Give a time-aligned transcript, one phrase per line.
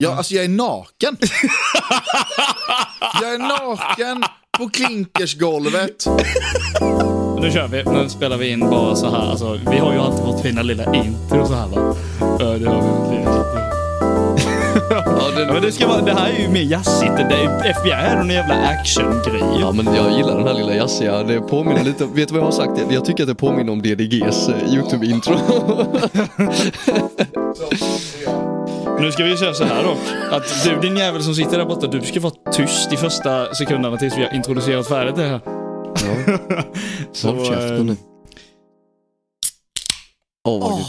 [0.00, 1.16] Ja, alltså jag är naken.
[3.22, 4.24] jag är naken
[4.58, 6.06] på klinkersgolvet.
[7.40, 7.84] Nu kör vi.
[7.84, 9.30] Nu spelar vi in bara så här.
[9.30, 11.96] Alltså, vi har ju alltid vårt fina lilla intro så här va.
[12.38, 13.16] Det har vi.
[14.90, 17.16] Ja, det, Ja, men det, ska vara, det här är ju mer jazzigt.
[17.16, 19.42] Det är, FBI är någon jävla actiongrej.
[19.60, 22.46] Ja men jag gillar den här lilla jazziga, det påminner lite, vet du vad jag
[22.46, 22.92] har sagt?
[22.92, 25.38] Jag tycker att det påminner om DDGs eh, YouTube-intro.
[29.00, 29.96] Nu ska vi köra så här då.
[30.36, 33.96] Att du din jävel som sitter där borta, du ska vara tyst i första sekunderna
[33.96, 35.40] tills vi har introducerat färdigt det här.
[35.46, 36.38] Ja,
[37.12, 37.92] Så, håll käften nu.
[37.92, 37.98] eh,
[40.48, 40.78] Åh vad åh.
[40.78, 40.88] gött.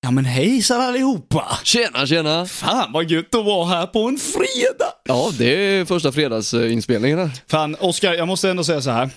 [0.00, 1.58] Ja men hejsan allihopa!
[1.64, 2.46] Tjena tjena!
[2.46, 4.92] Fan vad gött att vara här på en fredag!
[5.04, 7.30] Ja det är första fredagsinspelningen här.
[7.48, 9.10] Fan, Oskar, jag måste ändå säga så här.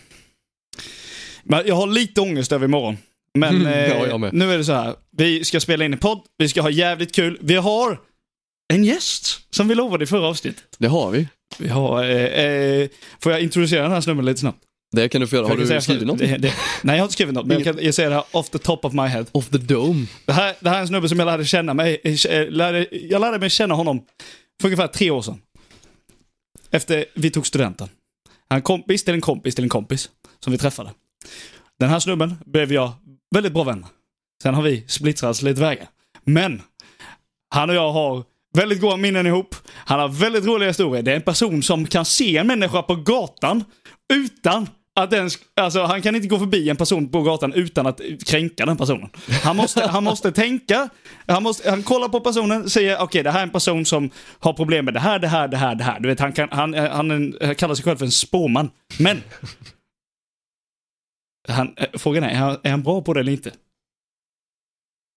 [1.43, 2.97] Men jag har lite ångest över imorgon.
[3.39, 4.95] Men Mm, ja, eh, nu är det så här.
[5.17, 7.37] Vi ska spela in en podd, vi ska ha jävligt kul.
[7.41, 7.99] Vi har
[8.73, 10.63] en gäst som vi lovade i förra avsnittet.
[10.77, 11.27] Det har vi.
[11.57, 14.59] Vi har, eh, eh, får jag introducera den här snubben lite snabbt?
[14.95, 15.47] Det kan du få göra.
[15.47, 16.19] Har du skrivit något?
[16.19, 18.25] Det, det, nej, jag har inte skrivit något, men jag, kan, jag säger det här
[18.31, 19.25] off the top of my head.
[19.31, 20.05] Off the dome.
[20.25, 23.21] Det här, det här är en snubbe som jag lärde känna mig, eh, lärde, jag
[23.21, 24.01] lärde mig känna honom
[24.61, 25.41] för ungefär tre år sedan.
[26.71, 27.89] Efter vi tog studenten.
[28.49, 30.09] Han är kompis till en kompis till en kompis
[30.39, 30.89] som vi träffade.
[31.79, 32.91] Den här snubben blev jag
[33.35, 33.85] väldigt bra vän.
[34.43, 35.87] Sen har vi splittrats lite vägar.
[36.23, 36.61] Men
[37.53, 39.55] han och jag har väldigt goda minnen ihop.
[39.73, 41.03] Han har väldigt roliga historier.
[41.03, 43.63] Det är en person som kan se en människa på gatan
[44.13, 45.37] utan att ens...
[45.55, 49.09] alltså han kan inte gå förbi en person på gatan utan att kränka den personen.
[49.43, 50.89] Han måste, han måste tänka,
[51.27, 54.09] han, måste, han kollar på personen, säger okej det här är en person som
[54.39, 55.99] har problem med det här, det här, det här, det här.
[55.99, 58.69] Du vet, han, kan, han, han, han kallar sig själv för en spåman.
[58.97, 59.21] Men
[61.47, 63.51] han, eh, frågan är, är han, är han bra på det eller inte?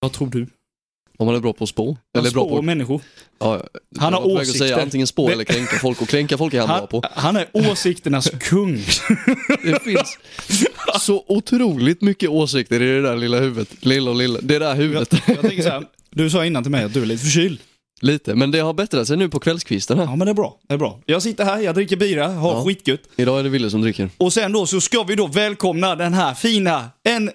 [0.00, 0.46] Vad tror du?
[1.18, 1.86] Om man är bra på att spå.
[1.86, 2.62] Han Eller bra spår på...
[2.62, 3.00] människor.
[3.38, 3.62] Ja,
[3.98, 4.58] Han har jag åsikter.
[4.58, 6.02] Säga antingen spå eller kränka folk.
[6.02, 7.02] Och kränka folk är han bra Han, på.
[7.12, 8.76] han är åsikternas kung.
[9.62, 10.18] Det finns
[11.00, 13.84] så otroligt mycket åsikter i det där lilla huvudet.
[13.84, 14.38] Lilla och lilla.
[14.42, 15.14] Det där huvudet.
[15.26, 17.60] Jag tänker så här, du sa innan till mig att du är lite förkyld.
[18.00, 18.34] Lite.
[18.34, 20.04] Men det har bättrat sig nu på kvällskvisten här.
[20.04, 21.00] Ja men det är bra, det är bra.
[21.06, 22.64] Jag sitter här, jag dricker bira, har Ja.
[22.64, 23.00] skitgött.
[23.16, 24.10] Idag är det Ville som dricker.
[24.18, 27.30] Och sen då så ska vi då välkomna den här fina, en,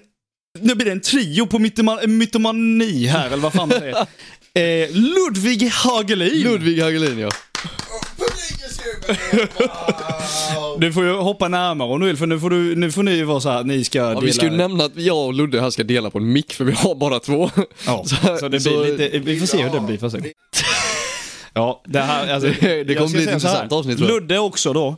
[0.60, 3.96] nu blir det en trio på mytoman, mytomani här, eller vad fan man säger.
[4.54, 6.44] Eh, Ludvig Hagelin.
[6.44, 7.30] Ludvig Hagelin ja.
[10.80, 13.24] Du får ju hoppa närmare om du vill, för nu får, du, nu får ni
[13.24, 14.20] vara så här, ni ska ja dela.
[14.22, 16.66] vi ska ju nämna att jag och Ludde här ska dela på en mick för
[16.66, 17.50] vi har bara två.
[17.86, 19.98] Ja, Så- så, det blir så- lite, vi får se hur det blir.
[19.98, 20.34] Får se.
[21.54, 24.22] Ja, det här, alltså, Det- det jag kommer bli ett intressant avsnitt, tror jag.
[24.22, 24.98] Ludde också då,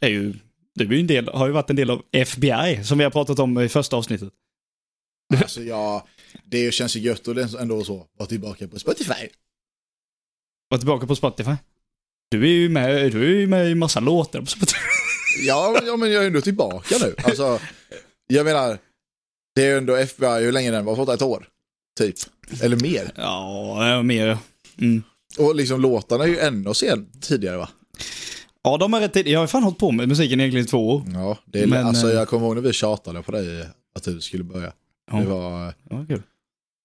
[0.00, 0.34] är ju,
[0.74, 3.10] du är ju en del, har ju varit en del av FBI, som vi har
[3.10, 4.28] pratat om i första avsnittet.
[5.36, 6.06] Alltså ja,
[6.44, 8.06] det känns ju gött och det är ändå så.
[8.18, 9.28] Vara tillbaka på Spotify.
[10.68, 11.50] Var tillbaka på Spotify.
[12.32, 14.44] Du är ju med, du är ju med i massa låtar.
[15.46, 17.14] Ja, ja, men jag är ändå tillbaka nu.
[17.24, 17.60] Alltså,
[18.26, 18.78] jag menar,
[19.54, 21.48] det är ju ändå FBI, hur länge den var, fått ett år?
[21.98, 22.16] Typ.
[22.62, 23.12] Eller mer.
[23.16, 24.38] Ja, mer.
[24.80, 25.02] Mm.
[25.38, 27.68] Och liksom låtarna är ju ännu sen tidigare va?
[28.62, 29.28] Ja, de har rätt tid.
[29.28, 31.02] Jag har fan hållit på med musiken egentligen i två år.
[31.14, 34.02] Ja, det är, Men, alltså eh, jag kommer ihåg när vi tjatade på dig att
[34.04, 34.72] du skulle börja.
[35.10, 35.16] Ja.
[35.18, 35.74] Det var...
[35.90, 36.22] Ja, kul.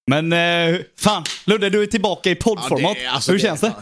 [0.09, 2.97] Men eh, fan, Ludde du är tillbaka i poddformat.
[2.97, 3.73] Ja, det- alltså, Hur det- känns det?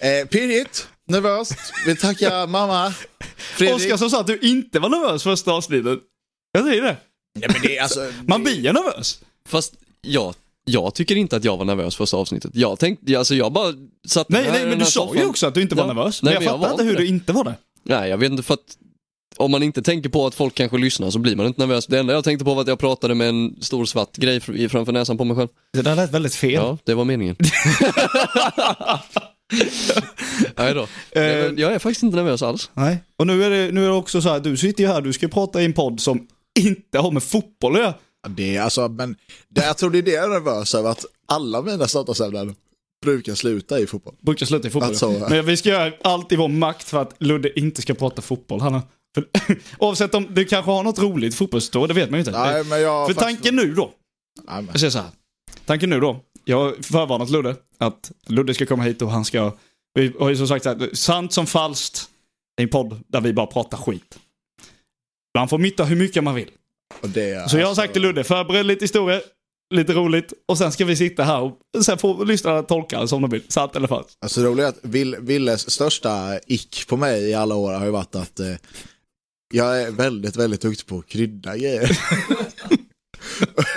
[0.00, 1.54] Eh, pirrigt, nervöst,
[1.86, 2.94] vill tacka mamma,
[3.36, 3.76] Fredrik.
[3.76, 5.98] Oskar som sa att du inte var nervös första avsnittet.
[6.52, 6.96] Jag säger det.
[7.40, 9.20] Ja, men det, är alltså, Man blir ju nervös.
[9.48, 12.50] Fast jag, jag tycker inte att jag var nervös första avsnittet.
[12.54, 13.72] Jag tänkte, alltså jag bara
[14.08, 15.92] satt Nej, här nej, men du sa ju också att du inte var Ja.
[15.92, 16.22] nervös.
[16.22, 17.54] Nej, men jag men jag fattar inte hur inte du inte var det.
[17.82, 18.76] Nej, jag vet inte för att
[19.36, 21.86] om man inte tänker på att folk kanske lyssnar så blir man inte nervös.
[21.86, 24.68] Det enda jag tänkte på var att jag pratade med en stor svart grej fr-
[24.68, 25.48] framför näsan på mig själv.
[25.72, 26.52] Det där lät väldigt fel.
[26.52, 27.36] Ja, det var meningen.
[30.56, 30.86] Nej då.
[31.14, 32.70] Men Jag är faktiskt inte nervös alls.
[32.74, 32.98] Nej.
[33.16, 35.12] Och nu är, det, nu är det också så här, du sitter ju här, du
[35.12, 36.26] ska prata i en podd som
[36.58, 37.94] inte har med fotboll att göra.
[38.28, 39.16] det är alltså, men
[39.48, 42.54] det, jag tror det är det jag är nervös över, att alla mina samtalsämnen
[43.04, 44.14] brukar sluta i fotboll.
[44.20, 44.88] Brukar sluta i fotboll.
[44.88, 45.28] Alltså, ja.
[45.28, 48.60] Men vi ska göra allt i vår makt för att Ludde inte ska prata fotboll.
[48.60, 48.82] Hanna.
[49.14, 49.24] För,
[49.78, 52.38] oavsett om du kanske har något roligt fotbollsstå, det vet man ju inte.
[52.38, 53.90] Nej, men jag för faktiskt- tanken nu då,
[54.48, 55.08] Nej, men, jag säger så här.
[55.66, 56.20] Tanken nu då,
[56.50, 59.56] jag har förvarnat Ludde att Ludde ska komma hit och han ska,
[59.94, 62.08] vi har ju som sagt så här, sant som falskt,
[62.56, 64.18] är en podd där vi bara pratar skit.
[65.38, 66.50] Man får mytta hur mycket man vill.
[67.00, 69.20] Så jag har alltså- sagt till Ludde, förbered lite historia,
[69.74, 73.30] lite roligt och sen ska vi sitta här och sen får lyssnarna tolka som de
[73.30, 73.42] vill.
[73.48, 74.18] Sant eller falskt.
[74.20, 77.84] Alltså det roliga är att Vill, Villes största ick på mig i alla år har
[77.84, 78.54] ju varit att eh,
[79.54, 81.98] jag är väldigt, väldigt duktig på att krydda grejer.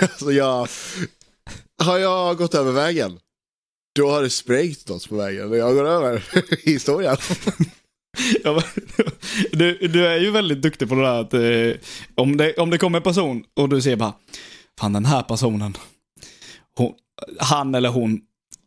[0.00, 0.68] alltså jag,
[1.82, 3.18] har jag gått över vägen?
[3.94, 5.52] då har det sprängt något på vägen.
[5.52, 6.24] Jag går över
[6.64, 7.16] historien.
[8.44, 8.62] Ja,
[9.52, 11.80] du, du är ju väldigt duktig på det där att eh,
[12.14, 14.12] om, det, om det kommer en person och du ser bara,
[14.80, 15.76] fan den här personen,
[16.76, 16.92] hon,
[17.38, 18.20] han eller hon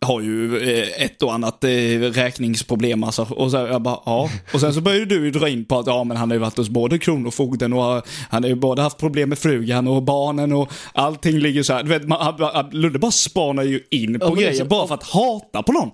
[0.06, 3.28] har ju eh, ett och annat eh, räkningsproblem alltså.
[3.30, 4.30] Och så jag bara, ja.
[4.54, 6.40] Och sen så börjar ju du dra in på att ja men han har ju
[6.40, 10.04] varit hos både Kronofogden och har- han har ju både haft problem med frugan och
[10.04, 11.84] barnen och allting ligger så här.
[11.84, 12.36] Du vet, man,
[12.72, 15.90] Ludde bara spanar ju in på är grejer så- bara för att hata på någon.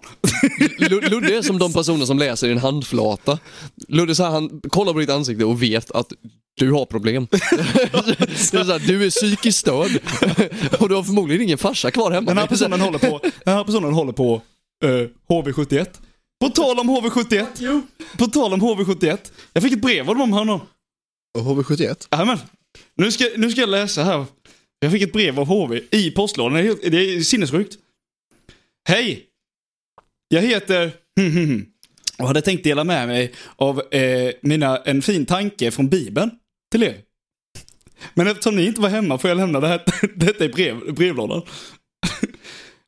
[0.80, 3.40] Lu- Ludde är som de personer som läser i en handflata.
[3.88, 6.08] Ludde så här, han kollar på ditt ansikte och vet att
[6.60, 7.28] du har problem.
[7.32, 9.92] är här, du är psykiskt störd
[10.80, 12.26] och du har förmodligen ingen farsa kvar hemma.
[12.28, 14.42] Den här personen håller på, den här personen håller på
[14.84, 15.88] eh, HV71.
[16.42, 17.82] På tal om HV71.
[18.18, 19.18] På tal om HV71.
[19.54, 20.62] Jag fick ett brev av dem häromdagen.
[21.38, 22.08] Och HV71?
[22.12, 22.38] Jajamän.
[22.96, 24.26] Nu ska, nu ska jag läsa här.
[24.80, 26.54] Jag fick ett brev av HV i postlådan.
[26.54, 27.76] Det är, helt- det är sinnessjukt.
[28.90, 29.26] Hej!
[30.28, 30.92] Jag heter...
[32.20, 36.32] och hade tänkt dela med mig av eh, mina, en fin tanke från Bibeln
[36.72, 37.02] till er.
[38.14, 39.82] Men eftersom ni inte var hemma får jag lämna det här,
[40.16, 41.42] detta i brev, brevlådan.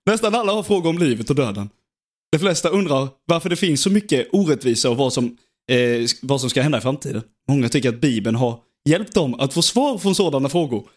[0.06, 1.70] Nästan alla har frågor om livet och döden.
[2.32, 5.38] De flesta undrar varför det finns så mycket orättvisa och vad som,
[5.72, 7.22] eh, vad som ska hända i framtiden.
[7.48, 8.60] Många tycker att Bibeln har
[8.90, 10.90] hjälpt dem att få svar från sådana frågor.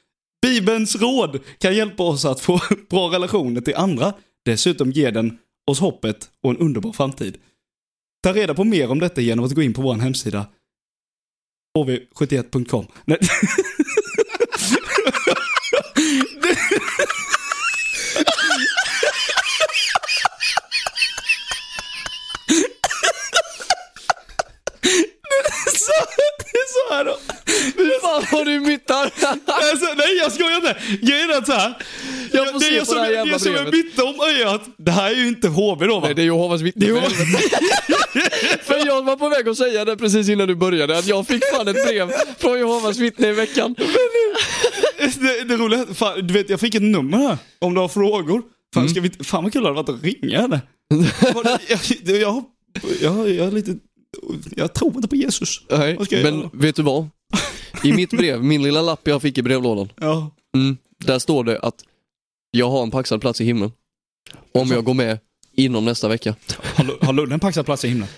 [0.43, 2.61] Bibelns råd kan hjälpa oss att få
[2.91, 4.15] bra relationer till andra.
[4.45, 5.39] Dessutom ger den
[5.71, 7.37] oss hoppet och en underbar framtid.
[8.23, 10.47] Ta reda på mer om detta genom att gå in på vår hemsida
[11.79, 12.87] hv71.com.
[13.05, 13.19] Nej.
[25.79, 25.93] så,
[26.39, 27.17] det är så här då.
[27.77, 29.03] Hur fan har du myttar?
[29.47, 30.77] Alltså, nej jag skojar inte.
[31.03, 31.75] Grejen är så här.
[32.33, 33.73] Jag får det, se är på som, det här jävla det som är brevet.
[33.73, 36.07] mitt om är att det här är ju inte HV då va?
[36.07, 36.87] Nej, det är Jehovas vittne.
[36.87, 37.59] För helvete.
[38.65, 41.43] För jag var på väg att säga det precis innan du började, att jag fick
[41.55, 43.75] fan ett brev från Jehovas vittne i veckan.
[44.99, 47.39] det, det roliga är, fan, du vet jag fick ett nummer här.
[47.59, 48.43] Om du har frågor.
[48.75, 48.89] Fan, Mm.
[48.89, 50.61] ska vi, fan vad kul det hade varit att ringa henne.
[51.69, 52.45] jag, jag, jag,
[53.01, 53.75] jag, jag, är lite,
[54.57, 55.63] jag tror inte på Jesus.
[55.71, 56.51] Nej, men göra?
[56.53, 57.09] vet du vad?
[57.85, 60.31] I mitt brev, min lilla lapp jag fick i brevlådan, Ja.
[60.55, 61.85] mm, där står det att
[62.51, 63.73] jag har en paxad plats i himlen.
[64.53, 65.19] Om jag går med
[65.53, 66.37] inom nästa vecka.
[66.75, 68.09] Har, har Ludde en paxad plats i himlen?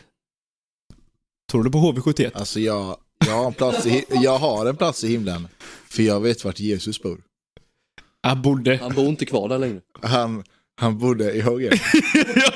[1.51, 2.31] Tror du på HV71?
[2.35, 2.97] Alltså jag,
[3.27, 5.49] jag, har en plats i, jag har en plats i himlen.
[5.89, 7.21] För jag vet vart Jesus bor.
[8.23, 8.77] Jag borde.
[8.77, 9.81] Han bor inte kvar där längre.
[10.03, 10.45] Han,
[10.81, 11.73] han bodde i Hågen.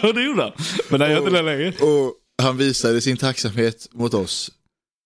[0.03, 0.53] ja det gjorde han.
[0.91, 1.69] Men han gör inte det längre.
[1.69, 4.51] Och han visade sin tacksamhet mot oss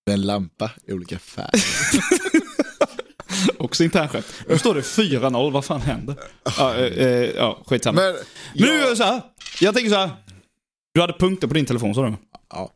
[0.07, 1.63] med en lampa i olika färger.
[3.59, 4.27] Också internskämt.
[4.49, 6.17] Nu står det 4-0, vad fan händer?
[6.59, 8.01] Ja, eh, eh, ja skitsamma.
[8.01, 8.23] Men, Men
[8.55, 9.23] nu gör jag så här.
[9.61, 10.11] Jag tänker så här.
[10.95, 12.15] Du hade punkter på din telefon sa du?
[12.51, 12.73] Ja.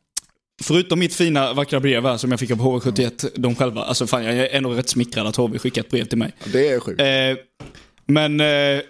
[0.63, 3.83] Förutom mitt fina vackra brev här som jag fick av HV71, de själva.
[3.83, 6.33] Alltså fan jag är ändå rätt smickrad att HV skickar ett brev till mig.
[6.53, 7.01] Det är sjukt.
[7.01, 7.07] Eh,
[8.07, 8.83] men eh,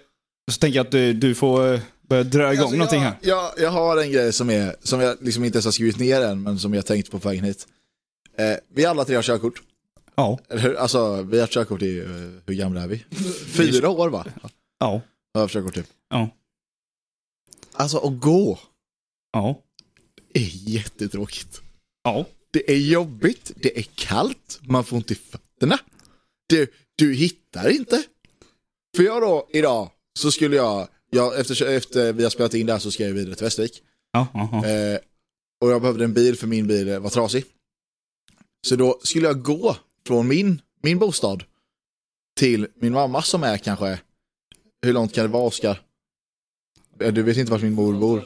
[0.51, 1.79] så tänker jag att du, du får
[2.13, 3.17] eh, börja dra igång Alltså, någonting jag, här.
[3.21, 6.21] Jag, jag har en grej som, är, som jag liksom inte ens har skrivit ner
[6.21, 7.67] än, men som jag tänkt på på vägen hit.
[8.37, 9.61] Eh, vi alla tre har körkort.
[10.15, 10.39] Ja.
[10.77, 12.05] Alltså, vi har körkort i, eh,
[12.45, 13.05] hur gamla är vi?
[13.45, 14.25] Fyra år va?
[14.79, 15.01] Ja.
[15.33, 15.87] Jag har körkort typ.
[16.09, 16.29] Ja.
[17.73, 18.59] Alltså att gå
[19.31, 19.59] Ja.
[20.33, 21.61] är jättetråkigt.
[22.03, 22.25] Ja.
[22.51, 25.79] Det är jobbigt, det är kallt, man får ont i fötterna.
[26.47, 28.03] Du, du hittar inte.
[28.95, 32.79] För jag då, idag, så skulle jag, jag efter, efter vi har spelat in där
[32.79, 33.81] så ska jag vidare till Västervik.
[34.11, 34.27] Ja.
[34.33, 34.67] ja, ja.
[34.69, 34.99] Eh,
[35.61, 37.45] och jag behövde en bil för min bil var trasig.
[38.67, 39.75] Så då skulle jag gå
[40.07, 41.43] från min, min bostad
[42.39, 43.99] till min mamma som är kanske,
[44.85, 45.81] hur långt kan det vara Oskar?
[47.01, 48.23] Eh, Du vet inte vart min mor bor?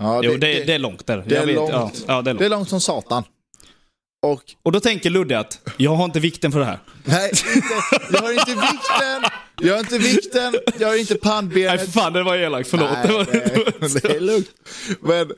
[0.00, 1.24] Ja, Jo, det, det är långt där.
[1.28, 1.54] det är vet.
[1.54, 1.70] långt.
[1.72, 2.38] Ja, ja, det är långt.
[2.38, 3.24] det är långt som satan.
[4.26, 6.78] Och Och då tänker Ludde att jag har inte vikten för det här.
[7.04, 7.68] nej, inte,
[8.12, 9.27] jag har inte vikten,
[9.60, 11.80] jag har inte vikten, jag har inte Nej pannbenet.
[11.80, 12.68] för fan, det var elakt.
[12.68, 12.90] Förlåt.
[12.90, 14.50] Nej, det det, det är lugnt.
[15.00, 15.32] Men,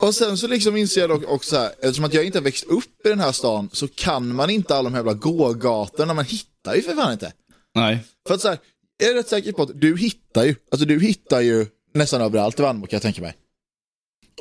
[0.00, 2.64] och sen så liksom inser jag dock också här, eftersom att jag inte har växt
[2.64, 6.24] upp i den här stan så kan man inte alla de här jävla gågatorna, man
[6.24, 7.32] hittar ju för fan inte.
[7.74, 7.98] Nej.
[8.28, 8.58] För att så här,
[8.98, 12.58] jag är rätt säker på att du hittar ju, alltså du hittar ju nästan överallt
[12.58, 13.34] i Värnamo kan jag tänka mig.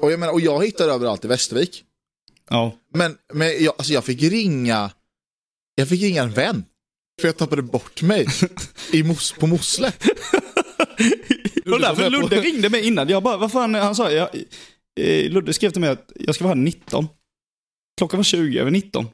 [0.01, 1.83] Och jag menar, och jag hittar överallt i Västervik.
[2.49, 2.75] Ja.
[2.93, 4.91] Men, men jag, alltså jag fick ringa,
[5.75, 6.65] jag fick ringa en vän.
[7.21, 8.27] För jag tappade bort mig
[8.93, 9.91] i mos, på Mosle.
[11.65, 13.09] Och därför Ludde ringde mig innan.
[13.09, 14.29] Jag bara, vad fan, han sa, jag,
[14.99, 17.07] eh, Ludde skrev till mig att jag ska vara här 19.
[17.97, 19.05] Klockan var 20 över 19.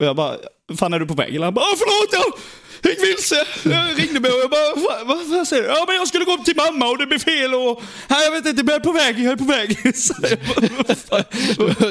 [0.00, 0.36] Och jag bara,
[0.76, 1.34] fan är du på väg?
[1.34, 2.40] Eller han bara, "Åh, förlåt jag
[2.88, 3.46] gick vilse.
[3.64, 5.68] Jag ringde mig och jag bara, "Vad- vad, vad säger du?
[5.68, 8.46] Ja men jag skulle gå till mamma och det blev fel och, nej jag vet
[8.46, 9.78] inte, jag är på väg, jag är på väg.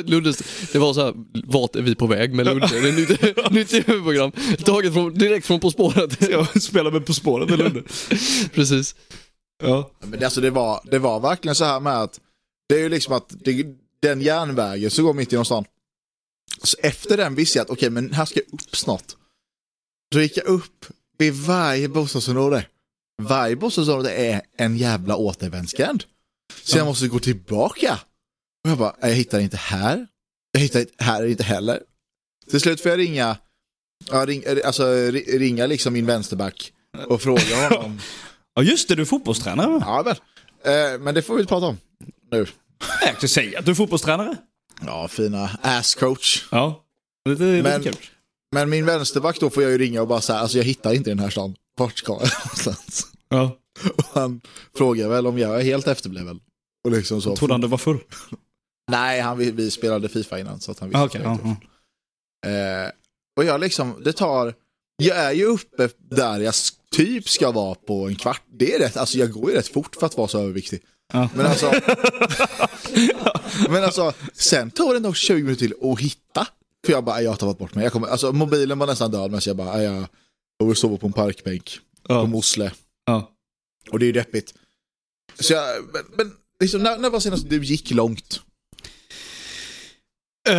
[0.10, 0.38] Luddes,
[0.72, 1.14] det var så här,
[1.46, 2.68] vart är vi på väg med Ludde?
[2.82, 4.32] Det är nytt, nytt tv-program.
[4.66, 6.30] Taget från, direkt från På spåret.
[6.30, 7.84] jag spelar med På spåret med Ludde.
[8.54, 8.96] Precis.
[9.64, 9.92] Ja.
[10.00, 12.20] Men det, alltså, det, var, det var verkligen så här med att
[12.70, 13.66] det är ju liksom att det,
[14.02, 15.66] den järnvägen som går mitt genom stan.
[16.64, 19.04] Så efter den visste jag att okej, men här ska jag upp snart.
[20.12, 20.86] Då gick jag upp
[21.18, 22.66] vid varje bostadsområde.
[23.22, 26.04] Varje bostadsområde är en jävla återvändsgränd.
[26.64, 28.00] Så jag måste gå tillbaka.
[28.64, 30.08] Och jag bara, jag hittar inte här.
[30.52, 31.82] Jag hittar inte här inte heller.
[32.50, 33.38] Till slut får jag ringa,
[34.12, 36.74] ja, ring, alltså, ri- ringa liksom min vänsterback
[37.08, 38.00] och fråga honom.
[38.56, 39.78] ja just det, du är fotbollstränare?
[39.82, 40.16] Ja, men,
[40.94, 41.78] eh, men det får vi inte prata om
[42.32, 42.46] nu.
[43.06, 44.38] Jag kan säga att du är fotbollstränare.
[44.86, 46.48] Ja, fina ass coach.
[46.52, 46.84] Ja.
[47.26, 48.10] Det är Men- lite kul.
[48.52, 51.10] Men min vänsterback då får jag ju ringa och bara säga, alltså jag hittar inte
[51.10, 51.56] den här stan.
[51.78, 53.08] Vart ska jag någonstans?
[53.30, 53.58] Ja.
[53.98, 54.42] Och han
[54.78, 56.40] frågar väl om jag är helt efterbliven.
[56.86, 57.36] Och liksom så.
[57.36, 58.00] Trodde han du var full?
[58.92, 61.56] Nej, han, vi, vi spelade Fifa innan så att han visste Ah, ja, inte-
[62.48, 62.50] ja.
[62.50, 62.92] Eh,
[63.38, 64.54] och jag liksom, det tar,
[65.04, 66.54] jag är ju uppe där jag
[66.92, 68.42] typ ska vara på en kvart.
[68.60, 70.82] Det är rätt, alltså jag går ju rätt fort för att vara så överviktig.
[71.14, 71.30] Ja.
[71.36, 71.72] Men alltså,
[73.70, 76.48] men alltså, sen tar det nog 20 minuter till att hitta.
[76.86, 77.84] För jag bara, jag har tagit bort mig.
[77.84, 80.06] Jag kommer, alltså mobilen var nästan död men så jag bara, jag,
[80.58, 82.26] jag vill sova på en parkbänk på Ja.
[82.26, 82.72] Mosle.
[83.06, 83.32] Ja.
[83.92, 84.54] Och det är ju deppigt.
[85.40, 88.42] Så jag, men, men liksom, när, när var senast du gick långt?
[90.50, 90.56] Eh,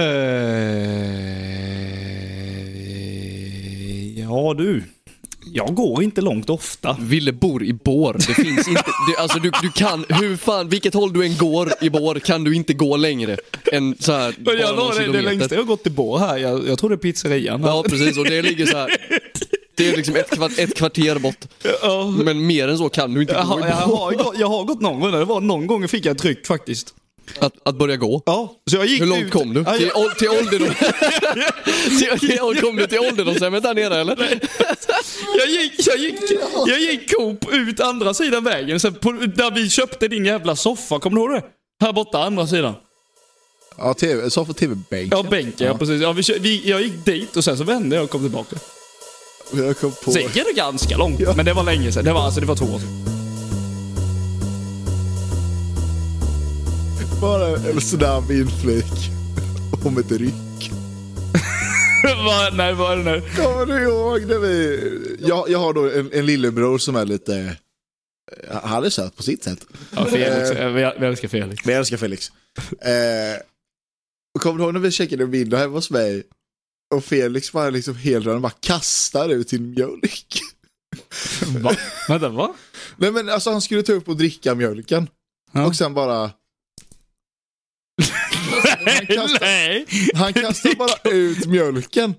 [4.21, 4.85] ja du.
[5.45, 6.97] Jag går inte långt ofta.
[7.01, 8.13] Ville bor i bår.
[8.13, 11.73] Det finns inte, det, alltså du, du kan, hur fan, vilket håll du än går
[11.81, 13.37] i bår kan du inte gå längre
[13.73, 15.93] än så här Men bara jag någon la det, det längsta jag har gått till
[15.93, 16.39] Bå här.
[16.39, 17.63] Jag, jag tror det är pizzerian.
[17.63, 18.97] Ja precis och det ligger så här.
[19.75, 21.45] Det är liksom ett, kvart, ett kvarter bort.
[22.25, 23.97] Men mer än så kan du inte Jag, gå har, i jag, bår.
[23.97, 25.13] har gått, jag har gått någon gång.
[25.13, 26.95] Det var någon gång fick jag tryck faktiskt.
[27.39, 28.23] Att, att börja gå.
[28.27, 28.55] Ja.
[28.71, 29.33] Så jag gick Hur långt ut.
[29.33, 29.63] kom du?
[29.67, 30.69] Ja, Till, jag, till ålderdom...
[32.21, 34.41] till, kom du till ålderdomshemmet där nere eller?
[35.39, 36.15] jag, gick, jag, gick,
[36.67, 38.81] jag gick Coop ut andra sidan vägen.
[38.81, 40.99] Sen på, där vi köpte din jävla soffa.
[40.99, 41.43] Kommer du ihåg det?
[41.87, 42.75] Här borta, andra sidan.
[43.79, 45.13] Ja, TV, så för tv-bänk.
[45.15, 45.67] Ja, bänken.
[45.67, 45.79] Ja.
[45.79, 46.03] precis.
[46.03, 48.57] Ja, vi, vi, jag gick dit och sen så vände jag och kom tillbaka.
[49.53, 50.13] Jag kom på...
[50.13, 52.05] Sen gick det ganska långt, men det var länge sedan.
[52.05, 53.10] Det var, alltså, det var två år sedan.
[57.21, 58.85] Bara en snabb inflik
[59.85, 60.33] om ett ryck.
[62.25, 62.51] Va?
[62.53, 63.21] Nej, vad är det nu?
[63.37, 65.17] Kommer du ihåg när vi...
[65.21, 67.57] Jag, jag har då en, en lillebror som är lite...
[68.63, 69.67] Han är söt på sitt sätt.
[69.97, 70.51] Ja, Felix.
[70.51, 71.67] Eh, Vi vi älskar Felix.
[71.67, 72.33] Jag älskar Felix.
[72.81, 73.43] Eh,
[74.41, 76.23] kommer du ihåg när vi checkade en middag hemma hos mig?
[76.95, 80.41] Och Felix bara liksom helt random bara kastar ut sin mjölk.
[81.63, 81.77] Va?
[82.09, 82.55] Vänta, va?
[82.97, 85.09] Nej men alltså han skulle ta upp och dricka mjölken.
[85.53, 85.67] Ja.
[85.67, 86.31] Och sen bara...
[88.87, 89.87] han, kastar, Nej!
[90.15, 92.15] han kastar bara ut mjölken.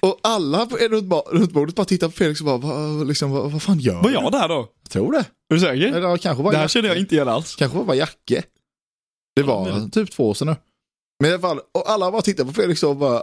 [0.00, 3.78] Och alla runt, bordet bara tittar på Felix och bara, vad, liksom, vad, vad fan
[3.80, 4.12] gör Var du?
[4.12, 4.68] jag där då?
[4.82, 5.18] Jag tror det.
[5.18, 5.86] Är du säker?
[5.86, 6.72] Eller kanske bara Det här Jacke.
[6.72, 7.56] känner jag inte igen alls.
[7.56, 8.42] Kanske var bara Jacke.
[9.36, 10.56] Det var men- typ två år sedan nu.
[11.20, 13.22] Men i alla fall, och alla bara tittar på Felix och bara,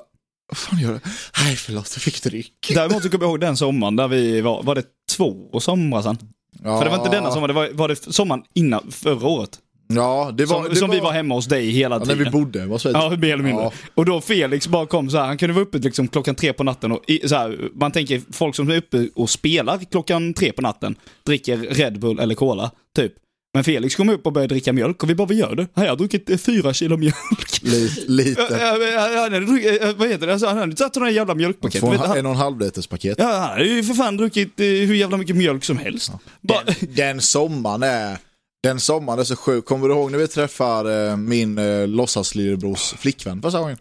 [0.49, 0.99] vad fan gör du?
[1.43, 2.71] Nej förlåt, jag fick ett ryck.
[2.73, 6.17] Däremot så kommer jag ihåg den sommaren där vi var, var det två somrar sedan?
[6.63, 9.59] Ja, För det var inte denna sommar, det var, var det sommaren innan förra året?
[9.87, 12.23] Ja, det var, Som, det som vi var hemma hos dig hela ja, när tiden.
[12.23, 12.65] vi bodde.
[12.65, 13.63] Var så Ja, mer eller mindre.
[13.63, 13.71] Ja.
[13.95, 16.63] Och då Felix bara kom så här, han kunde vara uppe liksom klockan tre på
[16.63, 20.51] natten och i, så här, man tänker folk som är uppe och spelar klockan tre
[20.51, 23.13] på natten, dricker Red Bull eller Cola, typ.
[23.53, 25.67] Men Felix kom upp och började dricka mjölk och vi bara, vad gör du?
[25.73, 27.61] "Nej, Jag har druckit eh, fyra kilo mjölk.
[28.07, 28.41] Lite.
[28.51, 31.11] Ja, ja, ja, Han hade druckit, eh, vad heter det, alltså, han hade tagit sådana
[31.11, 31.81] jävla mjölkpaket.
[31.81, 33.15] Få Vet du, en, han, en och en halv liters paket.
[33.19, 36.11] ja, han hade ju för fan druckit eh, hur jävla mycket mjölk som helst.
[36.41, 38.17] Bara, Den, den sommaren är,
[38.63, 39.65] den sommaren är så sjuk.
[39.65, 43.77] Kommer du ihåg när vi träffar eh, min eh, låtsaslillebrors flickvän första gången?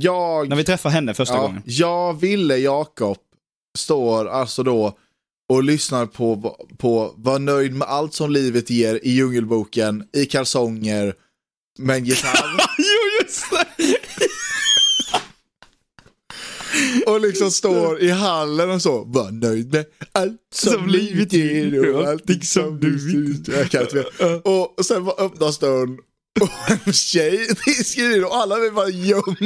[0.00, 1.62] Jag, när vi träffade henne första ja, gången.
[1.64, 3.18] jag, Ville, Jakob
[3.78, 4.98] står alltså då
[5.48, 11.14] och lyssnar på, på Var nöjd med allt som livet ger i Djungelboken, i kalsonger,
[11.78, 12.54] med en gitarr.
[12.78, 13.96] jo, just det!
[17.06, 21.94] Och liksom står i hallen och så, var nöjd med allt som, Som livet ger
[21.94, 23.44] och allting som du vill.
[23.48, 24.46] Mer.
[24.48, 25.98] Och sen öppnas dörren
[26.40, 27.48] och en tjej
[27.84, 29.36] skriver och alla vill bara gömma.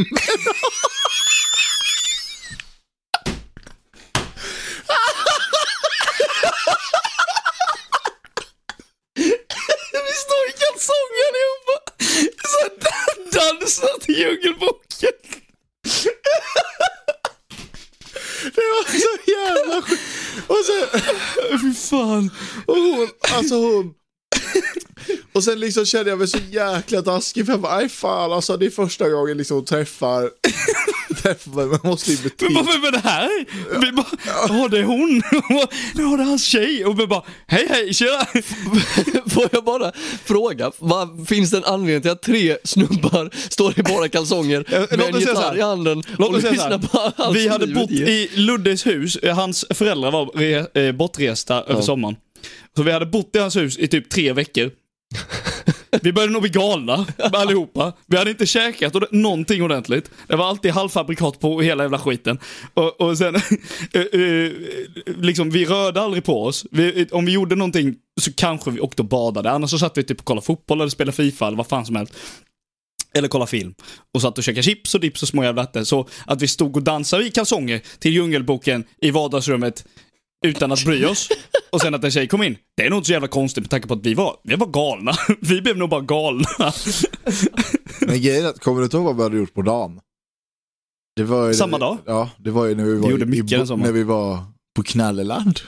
[9.93, 11.77] Vi står i kalsonger allihopa.
[12.53, 12.61] Så
[13.39, 14.66] dansar till Djungelboken.
[21.87, 22.31] Fan.
[22.67, 23.95] Och hon, alltså hon.
[25.33, 28.57] Och sen liksom kände jag mig så jäkla taskig för jag bara, aj fan alltså
[28.57, 30.31] det är första gången liksom hon träffar,
[31.27, 32.57] träffar mig, man måste i Men butik.
[32.57, 33.47] vad är det här?
[33.81, 34.07] Vi bara,
[34.49, 35.23] ja det är hon.
[35.49, 36.85] Ja det är hans tjej.
[36.85, 38.25] Och vi bara, hej hej tjena.
[39.27, 39.93] Får jag bara
[40.25, 44.91] fråga, vad, finns det en anledning till att tre snubbar står i bara kalsonger låt
[44.91, 48.87] med en gitarr i handen Låt och lyssnar på allt Vi hade bott i Luddes
[48.87, 49.19] hus.
[49.35, 52.17] Hans föräldrar var re, eh, bortresta över sommaren.
[52.77, 54.71] Så vi hade bott i hans hus i typ tre veckor.
[56.03, 57.93] Vi började nog bli galna allihopa.
[58.07, 60.11] Vi hade inte käkat någonting ordentligt.
[60.27, 62.39] Det var alltid halvfabrikat på hela jävla skiten.
[62.75, 63.35] Och, och sen,
[63.93, 64.53] eh, eh,
[65.21, 66.67] liksom vi rörde aldrig på oss.
[66.71, 69.51] Vi, om vi gjorde någonting så kanske vi åkte och badade.
[69.51, 71.97] Annars så satt vi typ och kollade fotboll eller spelade FIFA eller vad fan som
[71.97, 72.15] helst.
[73.15, 73.75] Eller kolla film.
[74.15, 75.85] Och satt och käkade chips och dips och små jävla ärtor.
[75.85, 79.85] Så att vi stod och dansade i kalsonger till Djungelboken i vardagsrummet
[80.45, 81.29] utan att bry oss.
[81.71, 82.57] Och sen att en tjej kom in.
[82.77, 84.67] Det är nog inte så jävla konstigt med tanke på att vi var, vi var
[84.67, 85.13] galna.
[85.41, 86.49] Vi blev nog bara galna.
[88.01, 90.01] Men grejen är att, kommer du inte ihåg vad vi hade gjort på dagen?
[91.17, 91.99] Det var ju Samma dag?
[92.07, 93.93] Ja, det var ju när vi var, gjorde i, mycket i, den sommaren.
[93.93, 94.45] när vi var
[94.77, 95.61] på Knalleland.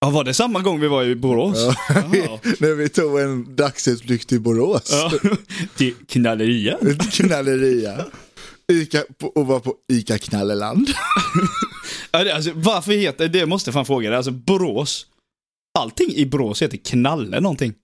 [0.00, 1.58] Ja, var det samma gång vi var i Borås?
[1.58, 1.74] Ja.
[2.60, 4.90] När vi tog en dagsutflykt till Borås.
[4.92, 5.12] Ja.
[5.76, 6.78] Till knalleria.
[6.78, 8.04] Ett knalleria.
[8.72, 10.88] Ica, på, och var på Ica Knalleland.
[12.24, 14.16] Det- Alltså, varför heter, det måste jag fan fråga dig.
[14.16, 15.06] Alltså Borås.
[15.78, 17.74] Allting i Borås heter Knalle någonting.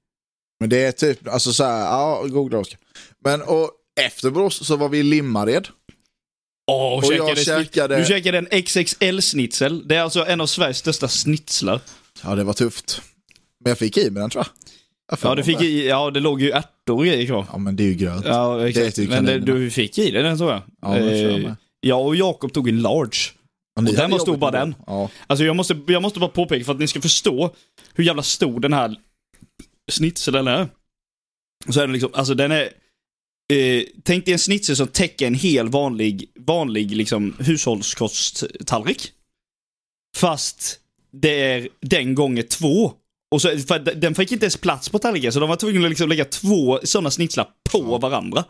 [0.61, 2.79] Men det är typ, alltså så här, ja, googla Oskar.
[3.25, 3.71] Men och
[4.01, 5.69] efter Borås så var vi i Limmared.
[6.71, 8.47] Åh, Och jag käkade, Du käkade en
[9.07, 9.89] XXL-snitsel.
[9.89, 11.81] Det är alltså en av Sveriges största snitslar.
[12.25, 13.03] Ja, det var tufft.
[13.65, 15.19] Men jag fick i mig den tror jag.
[15.23, 15.65] Ja, du fick det.
[15.67, 17.47] i, ja, det låg ju ärtor och grejer kvar.
[17.53, 18.25] Ja, men det är ju gröt.
[18.25, 18.87] Ja, Det exakt.
[18.89, 20.62] äter ju Men det, du fick i dig den tror jag.
[20.83, 23.19] Ja, det jag Eh, jag och Jakob tog en large.
[23.76, 24.75] Och den hade var stor bara den.
[24.87, 25.11] Ja.
[25.26, 27.55] Alltså jag måste, jag måste bara påpeka för att ni ska förstå
[27.95, 28.97] hur jävla stor den här
[29.91, 30.69] snitseln är.
[31.69, 32.73] Så är den liksom, alltså den är...
[33.52, 39.12] Eh, tänk dig en snitsel som täcker en hel vanlig, vanlig liksom hushållskosttallrik.
[40.16, 40.81] Fast
[41.12, 42.92] det är den gånger två.
[43.31, 46.09] Och så, den fick inte ens plats på tallriken så de var tvungna att liksom
[46.09, 48.44] lägga två sådana snitslar på varandra.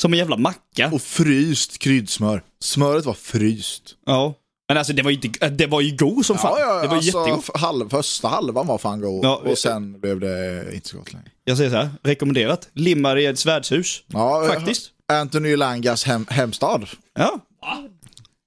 [0.00, 0.90] Som en jävla macka.
[0.92, 2.42] Och fryst kryddsmör.
[2.60, 3.82] Smöret var fryst.
[4.06, 4.34] Ja.
[4.68, 6.56] Men alltså det var ju, inte, det var ju god som fan.
[6.60, 9.24] Ja, ja, det var alltså, halv, första halvan var fan god.
[9.24, 11.28] Ja, och sen blev det inte så gott längre.
[11.44, 12.68] Jag säger så här, rekommenderat.
[12.72, 14.02] Limmareds värdshus.
[14.06, 14.90] Ja, eh, Faktiskt.
[15.12, 16.86] Anthony Langas hem, hemstad.
[17.14, 17.40] Ja.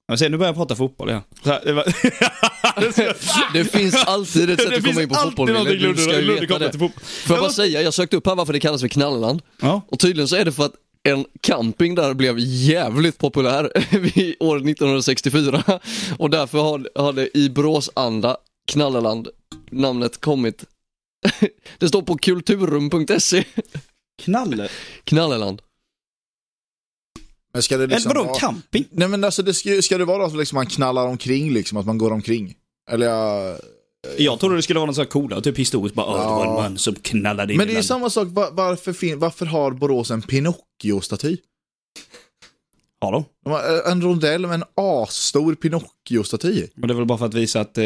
[0.08, 1.22] Jag ser, nu börjar jag prata fotboll igen.
[1.44, 1.84] Här, det, var...
[3.52, 5.46] Det finns alltid ett sätt det att komma in på fotboll.
[5.64, 6.78] Du ska ju veta det.
[6.78, 6.90] Får
[7.28, 9.42] jag bara säga, jag sökte upp här varför det kallas för Knalleland.
[9.60, 9.82] Ja.
[9.88, 14.56] Och tydligen så är det för att en camping där blev jävligt populär vid år
[14.56, 15.80] 1964
[16.18, 18.36] och därför har, har det i Boråsanda,
[18.66, 19.28] Knalleland,
[19.70, 20.64] namnet kommit.
[21.78, 23.44] Det står på kulturum.se,
[24.22, 24.68] Knalle.
[25.04, 25.62] Knalleland.
[27.52, 28.38] Men ska det Liksom liksom vadå, vara...
[28.38, 28.84] camping?
[28.90, 31.86] Nej men alltså det ska, ska det vara att liksom man knallar omkring liksom, att
[31.86, 32.54] man går omkring?
[32.90, 33.56] Eller jag...
[34.18, 36.48] Jag trodde det skulle vara något så här typ historiskt bara, "Åh, det var en
[36.54, 36.62] Ja.
[36.62, 39.46] man som knallade in Men det är ju landet." samma sak, var, varför, fin, varför
[39.46, 41.36] har Borås en Pinocchio-staty?
[43.00, 43.24] Ja då.
[43.44, 44.64] De har En rondell med en
[45.02, 46.66] asstor Pinocchio-staty.
[46.74, 47.84] Men det är väl bara för att visa att eh,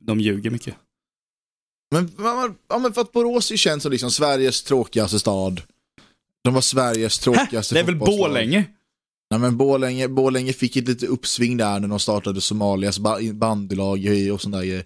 [0.00, 0.74] de ljuger mycket.
[1.94, 5.62] Men, men, ja, men för att Borås ju känt som liksom Sveriges tråkigaste stad.
[6.44, 7.96] De var Sveriges tråkigaste Det är väl.
[7.96, 8.64] Borlänge?
[9.30, 13.98] Nej men Borlänge, Borlänge fick ett litet uppsving där när de startade Somalias ba- bandylag
[14.32, 14.84] och sånt där grejer.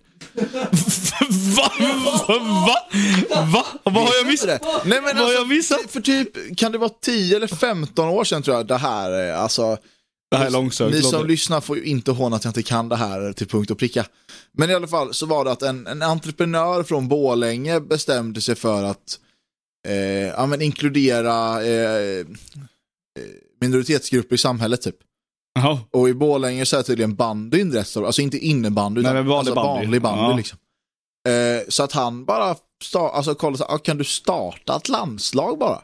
[1.56, 1.70] Va?
[2.64, 3.42] Va?
[3.52, 3.66] Va?
[3.84, 4.62] Vad har jag missat?
[4.84, 5.80] Nej men Vad har jag missat?
[5.88, 9.32] för typ, kan det vara 10 eller 15 år sedan tror jag det här, är,
[9.32, 9.78] alltså.
[10.30, 10.94] Det här är långsökt.
[10.94, 11.28] Ni som det.
[11.28, 14.06] lyssnar får ju inte håna att jag inte kan det här till punkt och pricka.
[14.52, 18.54] Men i alla fall så var det att en, en entreprenör från Borlänge bestämde sig
[18.54, 19.18] för att
[19.88, 19.94] eh,
[20.26, 22.26] ja, men inkludera eh, eh,
[23.60, 24.96] minoritetsgrupper i samhället typ.
[25.56, 25.78] Jaha.
[25.90, 29.26] Och i Borlänge så är tydligen bandyn rätt stor, alltså inte innebandy Nej, utan men
[29.26, 29.84] vanlig alltså bandy.
[29.86, 30.36] vanlig bandy Ja.
[30.36, 30.58] liksom.
[31.28, 35.58] Eh, så att han bara, sta- alltså kollade så ah, kan du starta ett landslag
[35.58, 35.80] bara?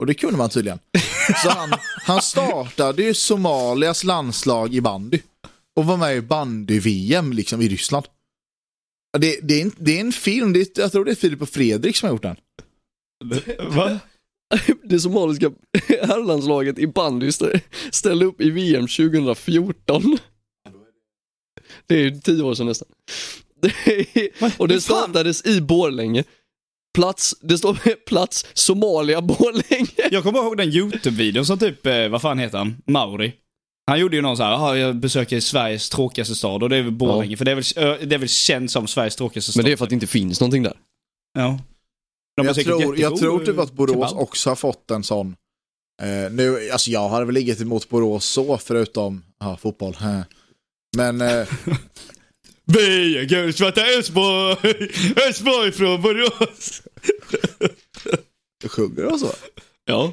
[0.00, 0.78] Och det kunde man tydligen.
[1.42, 1.72] Så han,
[2.06, 5.20] han startade ju Somalias landslag i bandy.
[5.76, 8.06] Och var med i bandy-VM liksom i Ryssland.
[9.18, 11.42] Det, det, är en, det är en film, det är, jag tror det är Filip
[11.42, 12.36] och Fredrik som har gjort den.
[13.70, 13.98] Va?
[14.84, 15.50] Det somaliska
[15.88, 17.60] herrlandslaget i bandy stä-
[17.90, 20.18] ställde upp i VM 2014.
[21.86, 22.88] Det är tio år sedan nästan.
[24.58, 26.24] Och det startades i Borlänge.
[26.94, 27.74] Plats, det står
[28.06, 30.08] plats Somalia Borlänge.
[30.10, 32.76] Jag kommer ihåg den YouTube-videon som typ, eh, vad fan heter han?
[32.86, 33.32] Mauri.
[33.86, 36.82] Han gjorde ju någon så här, "Ah, jag besöker Sveriges tråkigaste stad och det är
[36.82, 37.36] väl Borlänge.
[37.36, 39.58] För det är väl, det är väl känt som Sveriges tråkigaste stad.
[39.62, 40.74] Men det är för att det inte finns någonting där.
[41.38, 41.58] Ja.
[42.36, 44.22] Har Jag tror, jag tror typ att Borås kebab.
[44.22, 45.36] också har fått en sån.
[46.02, 49.96] Eh, nu, alltså jag hade väl ligget emot Borås så förutom ja, fotboll.
[50.96, 51.48] Men eh,
[52.64, 54.90] Vi är Gulsvarta Älvsborg!
[55.26, 56.82] Älvsborg från Borås!
[58.68, 59.32] sjunger de så?
[59.84, 60.12] Ja.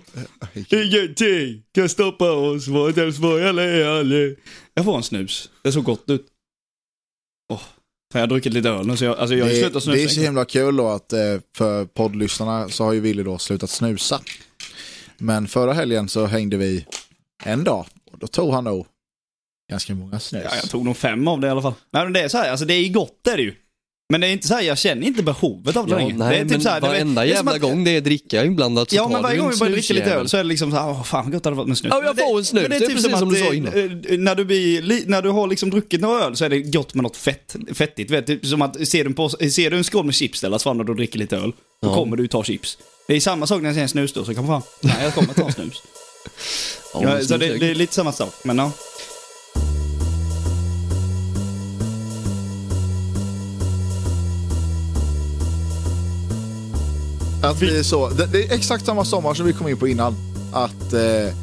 [0.69, 4.36] Ingenting kan stoppa oss från Älvsborg allé, allé.
[4.73, 5.51] Jag får en snus.
[5.62, 6.27] Det såg gott ut.
[7.53, 7.62] Åh.
[8.13, 9.91] Jag har druckit lite öl nu så jag, alltså jag har ju Det, slutat det
[9.91, 10.22] är så snusa.
[10.22, 11.19] himla kul då att eh,
[11.58, 14.22] för poddlyssnarna så har ju Willy då slutat snusa.
[15.17, 16.86] Men förra helgen så hängde vi
[17.45, 18.86] en dag och då tog han nog
[19.72, 20.43] ganska många snus.
[20.50, 21.74] Ja, jag tog nog fem av det i alla fall.
[21.93, 23.56] Nej, men det är så här, alltså det är gott det är det ju.
[24.12, 26.13] Men det är inte så här, jag känner inte behovet av det längre.
[26.17, 27.91] nej, det är typ så här, det är- varenda det som jävla att- gång det
[27.95, 30.43] är dricka inblandat så Ja, men varje gång vi börjar dricka lite öl så är
[30.43, 31.91] det liksom så här, åh fan vad gott det hade varit med snus.
[31.95, 32.62] Ja, jag får en snus.
[32.69, 33.74] men Det är precis som du sa innan.
[34.10, 36.60] eh, När du, blir, li- när du har liksom druckit några öl så är det
[36.62, 38.12] gott med något fett, fettigt.
[38.12, 40.78] Vet, typ som att ser du, påse, ser du en skål med chips ställas fram
[40.78, 41.95] när du dricker lite öl, då Ja.
[41.95, 42.78] kommer du ta chips.
[43.08, 44.62] Det är samma sak när jag ser en snusdosa, kan fram.
[44.82, 45.82] Nej, jag kommer ta en snus.
[46.93, 48.72] Ja, ja, men så det, snus är det är lite samma sak, men ja.
[57.43, 59.88] Att vi är så, det, det är exakt samma sommar som vi kom in på
[59.88, 60.15] innan.
[60.54, 61.34] Att eh,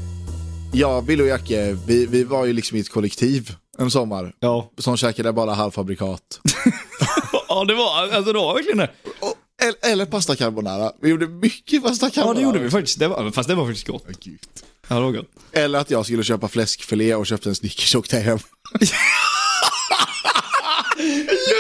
[0.72, 4.32] jag, Bill och Jacke, vi, vi var ju liksom i ett kollektiv en sommar.
[4.40, 4.70] Ja.
[4.78, 6.40] Som käkade bara halvfabrikat.
[7.48, 8.90] ja, det var, alltså det var verkligen det.
[9.20, 10.92] Och, eller, eller pasta carbonara.
[11.02, 12.36] Vi gjorde mycket pasta Ja, carbonara.
[12.38, 12.98] det gjorde vi faktiskt.
[12.98, 14.06] Det var, fast det var faktiskt gott.
[14.24, 14.40] Gud.
[14.88, 15.28] Ja, det var gott.
[15.52, 18.38] Eller att jag skulle köpa fläskfilé och köpte en Snickers och åkte hem.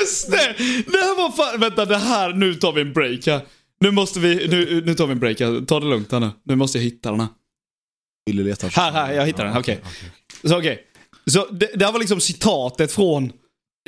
[0.00, 0.54] Just det!
[0.86, 3.40] Det här var fan, vänta det här, nu tar vi en break här.
[3.80, 5.38] Nu måste vi, nu, nu tar vi en break.
[5.66, 6.30] Ta det lugnt här nu.
[6.44, 7.28] Nu måste jag hitta den här.
[8.26, 8.66] Ville leta.
[8.66, 9.58] Här, här, jag hittade den.
[9.58, 9.80] Okej.
[10.44, 10.86] Så okej.
[11.30, 13.32] Så det, det här var liksom citatet från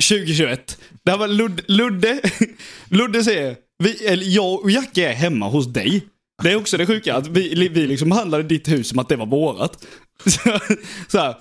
[0.09, 0.81] 2021.
[1.03, 2.21] Det här var Ludde, Ludde,
[2.89, 6.07] Ludde säger, vi, eller jag och Jacke är hemma hos dig.
[6.43, 9.15] Det är också det sjuka, att vi, vi liksom behandlade ditt hus som att det
[9.15, 9.85] var vårat.
[10.25, 10.59] Så,
[11.07, 11.35] så här.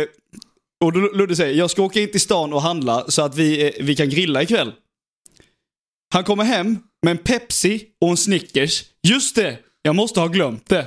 [0.00, 0.06] Eh,
[0.84, 3.84] och Ludde säger, jag ska åka in till stan och handla så att vi, eh,
[3.84, 4.72] vi kan grilla ikväll.
[6.12, 8.84] Han kommer hem med en Pepsi och en Snickers.
[9.02, 10.86] Just det, jag måste ha glömt det.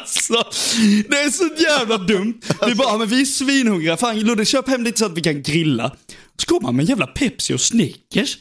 [0.00, 0.44] alltså,
[1.08, 2.40] det är så jävla dumt.
[2.66, 3.96] Vi bara, "Ja, men vi är svinhungriga.
[3.96, 5.96] Fan Ludde, köp hem lite så att vi kan grilla.
[6.40, 8.38] Så kommer han med en jävla Pepsi och Snickers.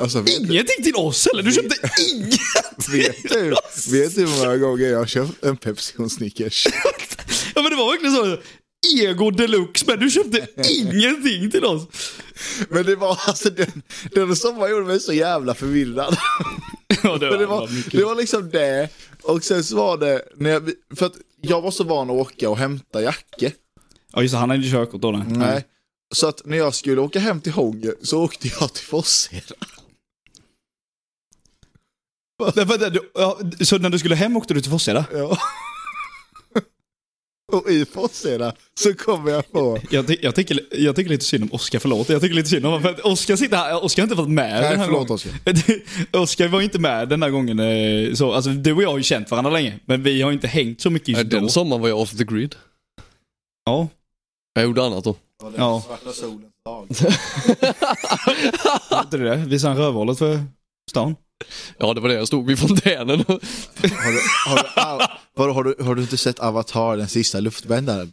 [0.00, 1.42] Alltså, vet, Ingenting till oss heller.
[1.42, 1.76] Du köpte
[2.12, 2.40] inget.
[2.88, 3.50] vet, du,
[3.98, 6.66] vet du hur många gånger jag har köpt en Pepsi och en Snickers?
[7.54, 8.38] Ja men det var verkligen så.
[8.86, 12.12] Ego deluxe, men du köpte ingenting till oss.
[12.68, 13.82] Men det var alltså den,
[14.14, 16.16] den sommaren gjorde mig så jävla förvirrad.
[17.02, 18.88] Ja, det Men det, var, det var liksom det,
[19.22, 22.50] och sen så var det, när jag, för att jag var så van att åka
[22.50, 23.52] och hämta Jacke.
[24.12, 25.10] Ja just det, han hade ju körkort då.
[25.12, 25.24] Nej.
[25.28, 25.64] Nej.
[26.14, 29.54] Så att när jag skulle åka hem till Hånge så åkte jag till Forsheda.
[33.64, 35.04] Så när du skulle hem åkte du till Forsheda?
[35.12, 35.38] Ja.
[37.52, 41.42] Och i Forsheda så kommer jag på, Jag, ty- jag, tycker, jag tycker lite synd
[41.44, 42.08] om Oskar, förlåt.
[42.08, 42.94] Jag tycker lite synd om honom.
[43.04, 45.14] Oskar sitter här, Oskar har inte varit med nej den här förlåt gången.
[45.14, 45.32] Oskar.
[46.22, 47.58] Oskar var inte med den här gången.
[47.58, 50.46] eh, Så, alltså, du och jag har ju känt varandra länge, men vi har inte
[50.48, 51.40] hängt så mycket Nej, just då.
[51.40, 52.54] Den sommaren var jag off the grid.
[53.64, 53.88] Ja.
[54.54, 55.16] Jag gjorde annat då.
[55.56, 55.82] Ja.
[55.86, 56.86] Svarta solens dag.
[58.90, 59.36] Var inte det det?
[59.36, 60.40] Visa en rövhålet för
[60.90, 61.16] stan.
[61.78, 63.24] Ja, det var det jag stod vid fontänen.
[63.28, 63.36] Har
[64.12, 68.12] du, har, du, vadå, har, du, har du inte sett Avatar, den sista luftbändaren?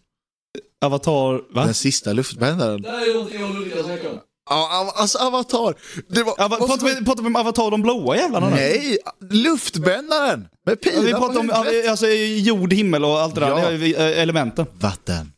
[0.81, 1.65] Avatar, va?
[1.65, 2.81] Den sista luftbändaren?
[2.81, 4.19] Det här är någonting jag och har om.
[4.49, 5.75] Ja, alltså Avatar!
[6.07, 6.41] Det var...
[6.41, 8.55] Ava, pratar, vi, pratar vi om Avatar, de blåa jävlarna nu?
[8.55, 8.97] Nej,
[9.29, 10.47] luftbändaren!
[10.65, 11.51] Med Ja, pilar Vi pratar om
[11.89, 13.49] alltså, jord, himmel och allt det där.
[13.49, 13.71] Ja.
[13.71, 14.65] Eh, elementen.
[14.79, 15.31] Vatten.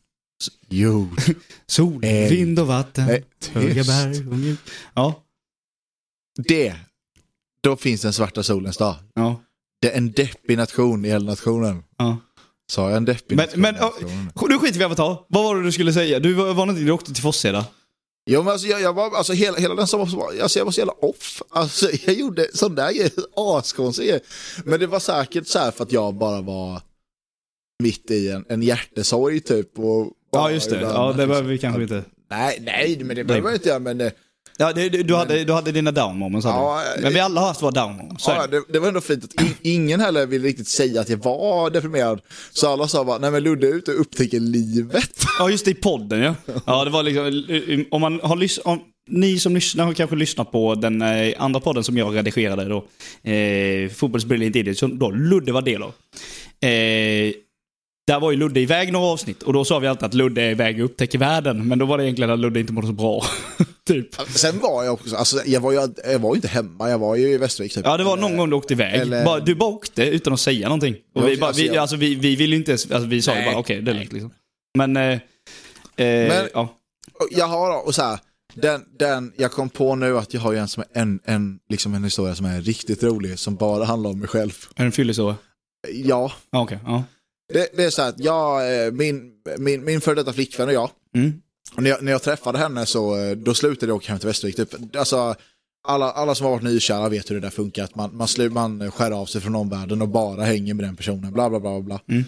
[0.68, 1.20] Jord.
[1.66, 2.30] Sol, Eld.
[2.30, 3.06] vind och vatten.
[3.06, 4.58] Nej, Höga berg och mjuk.
[4.94, 5.22] Ja.
[6.48, 6.74] Det.
[7.60, 8.94] Då finns den svarta solens dag.
[9.14, 9.42] Ja.
[9.82, 11.82] Det är en deppig nation i hela nationen.
[11.98, 12.16] ja.
[12.70, 13.60] Sa jag en deppig Men, nation?
[13.60, 14.30] men nationen?
[14.48, 15.18] nu skiter vi i Avatar.
[15.28, 16.18] Vad var det du skulle säga?
[16.20, 17.66] Du var, inte du åkte till Forsheda?
[18.30, 20.72] Jo men alltså jag, jag var, alltså hela, hela den sommaren, var- alltså jag var
[20.72, 21.42] så jävla off.
[21.50, 24.22] Alltså jag gjorde sån där grejer, askonstiga grejer.
[24.64, 26.82] Men det var säkert så här för att jag bara var
[27.82, 29.78] mitt i en, en hjärtesorg typ.
[29.78, 30.80] Och Ja, just det.
[30.80, 32.04] Ja, det behöver vi kanske inte.
[32.30, 33.78] Nej, nej, men det behöver jag inte göra.
[33.78, 34.12] Men det,
[34.60, 36.44] Ja, du, du, hade, du hade dina down moments.
[36.44, 36.82] Ja.
[37.02, 38.24] Men vi alla har haft våra down moments.
[38.28, 38.62] ja, det.
[38.68, 42.20] det, var ändå fint att in, ingen heller ville riktigt säga att jag var deprimerad.
[42.50, 45.24] Så alla sa bara, nej men Ludde är ute och upptäcker livet.
[45.38, 46.34] Ja, just det, i podden ja.
[46.66, 50.74] Ja, det var liksom, om man har lyssnat, ni som lyssnar har kanske lyssnat på
[50.74, 52.84] den eh, andra podden som jag redigerade då.
[53.30, 55.92] Eh, Fotbolls Brilliant Idiot, som då Ludde var del av.
[56.60, 57.32] Eh,
[58.08, 60.50] där var ju Ludde iväg några avsnitt och då sa vi alltid att Ludde är
[60.50, 61.68] iväg och upptäcker världen.
[61.68, 63.22] Men då var det egentligen att Ludde inte mådde så bra.
[63.86, 64.14] typ.
[64.28, 67.16] Sen var jag också, alltså jag var ju jag var ju inte hemma, jag var
[67.16, 67.84] ju i Västervik typ.
[67.86, 69.00] Ja, det var någon gång du åkte iväg.
[69.00, 70.96] eller- Bara, du bara åkte utan att säga någonting.
[71.14, 73.38] Och vi, bara, alltså, vi, jag- alltså, vi, vi ville ju inte alltså, vi sa
[73.38, 74.30] ju bara okej, det är lugnt liksom.
[74.78, 75.18] Men, eh, eh,
[75.96, 76.74] Men- ja.
[77.30, 78.18] Jag har, och så här,
[78.54, 81.58] den, den, jag kom på nu att jag har ju en, som är en, en,
[81.68, 84.52] liksom en historia som är riktigt rolig, som bara handlar om mig själv.
[84.76, 85.36] Är det en fyllehistoria?
[85.92, 86.78] Ja, Ja, okej.
[86.86, 87.04] ja.
[87.52, 90.74] Det, det är så här att jag, eh, min, min, min före detta flickvän och
[90.74, 91.32] jag, Mm.
[91.76, 94.26] och när jag, när jag träffade henne så, eh, då slutade jag åka hem till
[94.28, 94.56] Västervik.
[94.56, 94.96] Typ.
[94.96, 95.34] Alltså,
[95.88, 98.50] alla, alla som har varit nykära vet hur det där funkar, att man, man, slu,
[98.50, 101.80] man skär av sig från omvärlden och bara hänger med den personen, bla bla bla.
[101.80, 102.00] bla.
[102.08, 102.24] Mm.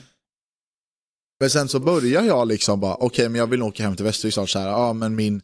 [1.40, 4.04] Men sen så börjar jag liksom bara, okej men jag vill nog åka hem till
[4.04, 5.42] Västervik snart, så här, ja men min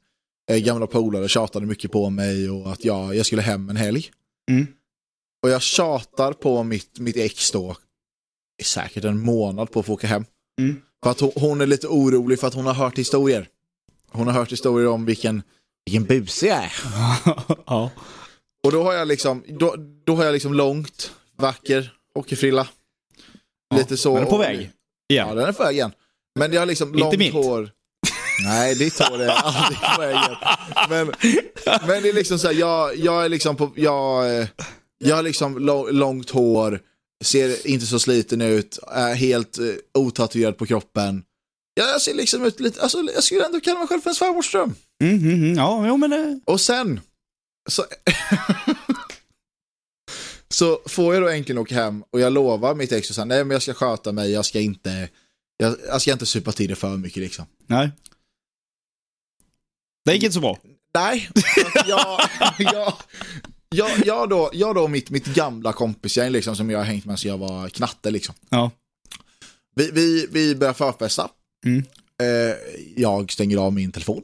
[0.50, 4.10] eh, gamla polare tjatade mycket på mig och att jag, jag skulle hem en helg.
[4.50, 4.66] Mm.
[5.42, 7.76] Och jag tjatar på mitt, mitt ex då,
[8.64, 10.24] säkert en månad på att få åka hem.
[10.60, 10.80] Mm.
[11.04, 13.48] För att hon, hon är lite orolig för att hon har hört historier.
[14.10, 15.42] Hon har hört historier om vilken,
[15.84, 16.72] vilken busig jag är.
[17.66, 17.90] ja.
[18.64, 22.68] Och då har jag liksom, då, då har jag liksom långt, vacker, hockeyfrilla.
[23.70, 24.14] Ja, Lite så.
[24.14, 24.70] Den är på väg.
[25.06, 25.36] Ja, Igen.
[25.36, 25.92] den är på väg igen.
[26.38, 27.32] Men jag har liksom Inte långt mitt.
[27.32, 27.70] hår.
[28.44, 30.36] Nej, ditt hår är aldrig på väg igen.
[30.88, 31.06] Men,
[31.86, 34.46] men det är liksom så här, jag, jag är liksom på, jag, eh,
[34.98, 36.80] jag har liksom lång, långt hår,
[37.24, 41.24] ser inte så sliten ut, är helt eh, otatuerad på kroppen.
[41.74, 44.16] Jag, jag ser liksom ut lite, alltså jag skulle ändå kalla mig själv för en
[44.16, 44.74] svärmorsdröm.
[45.02, 45.54] Mm, mm, mm.
[45.54, 46.40] Ja, jo men det...
[46.44, 47.00] Och sen
[47.68, 47.84] så,
[50.48, 53.54] så får jag då äntligen åka hem och jag lovar mitt ex säga nej men
[53.54, 55.08] jag ska sköta mig, jag ska inte,
[55.56, 57.46] jag, jag ska inte supa till det för mycket liksom.
[57.66, 57.90] Nej.
[60.04, 60.58] Det gick inte så bra.
[60.94, 61.30] Nej,
[61.86, 62.20] jag,
[62.58, 62.94] jag,
[63.68, 67.18] jag, jag då, jag då mitt, mitt gamla kompisgäng liksom som jag har hängt med
[67.18, 68.34] sedan jag var knatte liksom.
[68.48, 68.70] Ja.
[69.74, 71.28] Vi, vi, vi börjar förfesta.
[71.66, 71.84] Mm.
[72.22, 72.56] Eh,
[72.96, 74.22] jag stänger av min telefon.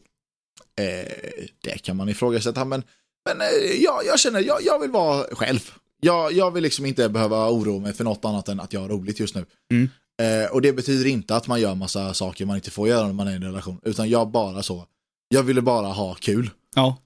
[0.81, 1.13] Eh,
[1.61, 2.83] det kan man ifrågasätta, men,
[3.29, 5.71] men eh, jag, jag känner, jag, jag vill vara själv.
[6.01, 8.89] Jag, jag vill liksom inte behöva oroa mig för något annat än att jag har
[8.89, 9.45] roligt just nu.
[9.73, 9.89] Mm.
[10.23, 13.13] Eh, och det betyder inte att man gör massa saker man inte får göra när
[13.13, 14.87] man är i en relation, utan jag bara så.
[15.29, 16.51] Jag ville bara ha kul.
[16.77, 16.97] Ja.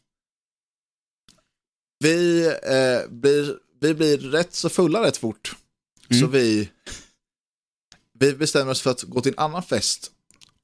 [1.98, 5.56] Vi, eh, blir, vi blir rätt så fulla rätt fort.
[6.10, 6.20] Mm.
[6.20, 6.70] Så vi,
[8.18, 10.10] vi bestämmer oss för att gå till en annan fest.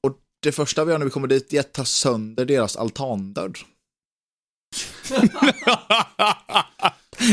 [0.03, 3.57] Och det första vi gör när vi kommer dit är att ta sönder deras altandörr.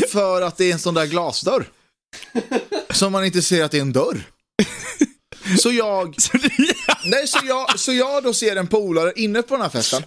[0.08, 1.70] För att det är en sån där glasdörr.
[2.90, 4.22] Som man inte ser att det är en dörr.
[5.58, 6.16] Så jag,
[7.04, 10.02] nej, så jag, så jag då ser en polare inne på den här festen.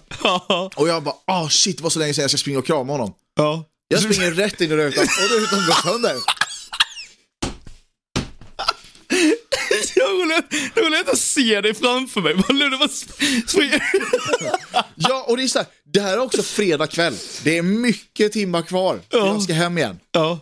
[0.76, 3.14] Och jag bara, ah shit vad så länge sedan jag ska springa och krama honom.
[3.36, 3.64] ja.
[4.02, 6.14] Jag springer rätt in i rutan och rutan går sönder.
[9.96, 10.08] Jag
[10.84, 12.34] går lätt, att se dig framför mig.
[12.34, 13.82] Bara sp- springer.
[14.94, 17.16] Ja, och det är så här, det här är också fredag kväll.
[17.44, 19.00] Det är mycket timmar kvar.
[19.10, 19.26] Ja.
[19.26, 19.98] Jag ska hem igen.
[20.12, 20.40] Ja.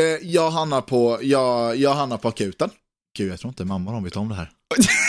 [0.00, 2.70] Eh, jag, hamnar på, jag, jag hamnar på akuten.
[3.18, 4.50] Gud, jag tror inte mamma de vet om det här.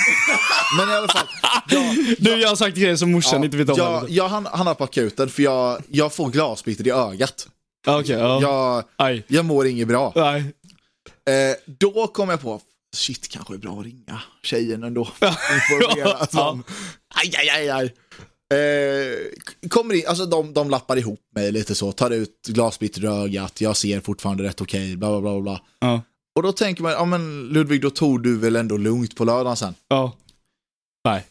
[0.78, 1.28] Men i alla fall.
[1.70, 3.78] Jag, Du, jag har sagt grejer som morsan inte vet om.
[3.78, 7.48] jag, jag hamnar på akuten för jag, jag får glasbitar i ögat.
[7.86, 8.42] Ja, Okej, ja.
[8.42, 9.24] Jag, Aj.
[9.28, 10.14] jag mår inget bra.
[11.30, 12.62] Eh, då kom jag på,
[12.96, 15.02] shit kanske är bra att ringa tjejen ändå.
[15.22, 16.60] Informera Ja.
[17.16, 17.94] aj, aj, aj, aj.
[18.60, 23.08] Eh, kommer in, alltså de, de lappar ihop mig lite så, tar ut glasbitar i
[23.08, 25.62] ögat, jag ser fortfarande rätt okej, bla bla bla bla.
[25.80, 26.02] Ja.
[26.36, 29.56] Och då tänker man, ja men Ludvig, då tog du väl ändå lugnt på lördagen
[29.58, 29.76] sen.
[29.88, 30.14] Ja.
[31.06, 31.26] Nej.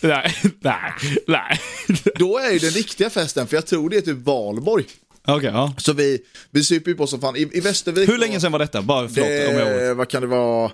[0.00, 0.34] Nej.
[0.60, 0.92] Nej.
[1.26, 1.60] Nej.
[2.16, 4.84] Då är ju den riktiga festen, för jag tror det är typ valborg.
[5.26, 5.74] Okej, ja.
[5.78, 7.36] Så vi, vi super ju på som fan.
[7.36, 8.08] I, i Västervik.
[8.08, 8.82] Hur länge sedan var detta?
[8.82, 10.70] Bara förlåt det, om jag Vad kan det vara?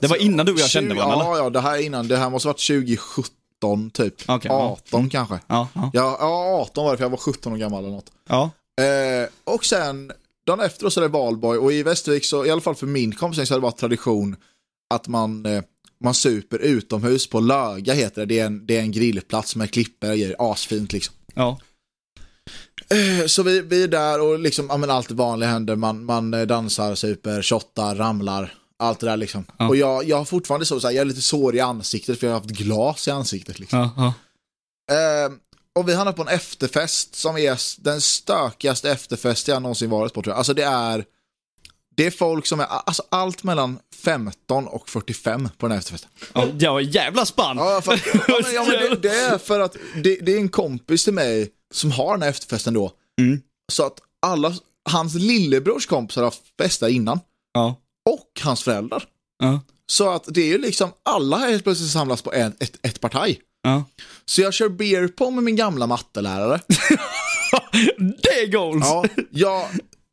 [0.00, 2.08] Det var innan du och jag kände varandra, Ja, ja, det här är innan.
[2.08, 4.14] Det här måste varit 2017 typ.
[4.26, 4.40] Ja.
[4.44, 5.38] 18 kanske.
[5.46, 5.90] Ja, ja.
[5.92, 8.12] Ja, ja, 18 var det för jag var 17 år gammal eller något.
[8.28, 8.50] Ja.
[8.80, 10.12] Eh, och sen,
[10.46, 13.12] dagen efter så är det valborg och i Västervik så, i alla fall för min
[13.14, 14.36] kompis så har det varit tradition
[14.94, 15.62] att man, eh,
[16.04, 18.26] man super utomhus på Löga heter det.
[18.26, 21.14] Det är en, det är en grillplats med klippor och grejer, asfint liksom.
[21.34, 21.60] Ja.
[22.90, 26.04] Eh, Så vi, vi är där och liksom, ja men allt det vanliga händer, man,
[26.04, 29.44] man eh, dansar, super, shottar, ramlar, allt det där liksom.
[29.58, 29.68] Ja.
[29.68, 32.26] Och jag, jag har fortfarande så, så här, jag är lite sår i ansiktet för
[32.26, 33.90] jag har haft glas i ansiktet liksom.
[33.96, 34.14] Ja.
[34.94, 35.32] Eh,
[35.74, 40.22] och vi hamnar på en efterfest som är den stökigaste efterfest jag någonsin varit på
[40.22, 40.38] tror jag.
[40.38, 41.04] Alltså det är,
[41.94, 46.10] det är folk som är, alltså allt mellan 15 och 45 på den här efterfesten.
[46.32, 47.56] Ja, ja, jävla spann.
[47.56, 47.92] Ja, för,
[48.28, 51.12] ja, men, ja, men det, det är för att det, det är en kompis till
[51.12, 52.92] mig som har den här efterfesten då.
[53.20, 53.40] Mm.
[53.72, 54.54] Så att alla,
[54.90, 57.20] hans lillebrors kompisar har haft fest där innan.
[57.52, 57.76] Ja.
[58.10, 59.04] Och hans föräldrar.
[59.38, 59.60] Ja.
[59.86, 63.00] Så att det är ju liksom, alla har helt plötsligt samlats på en, ett, ett
[63.00, 63.40] partaj.
[63.62, 63.84] Ja.
[64.24, 66.60] Så jag kör beer pong med min gamla mattelärare.
[67.98, 68.86] Det är goals!
[68.86, 69.68] Ja, jag,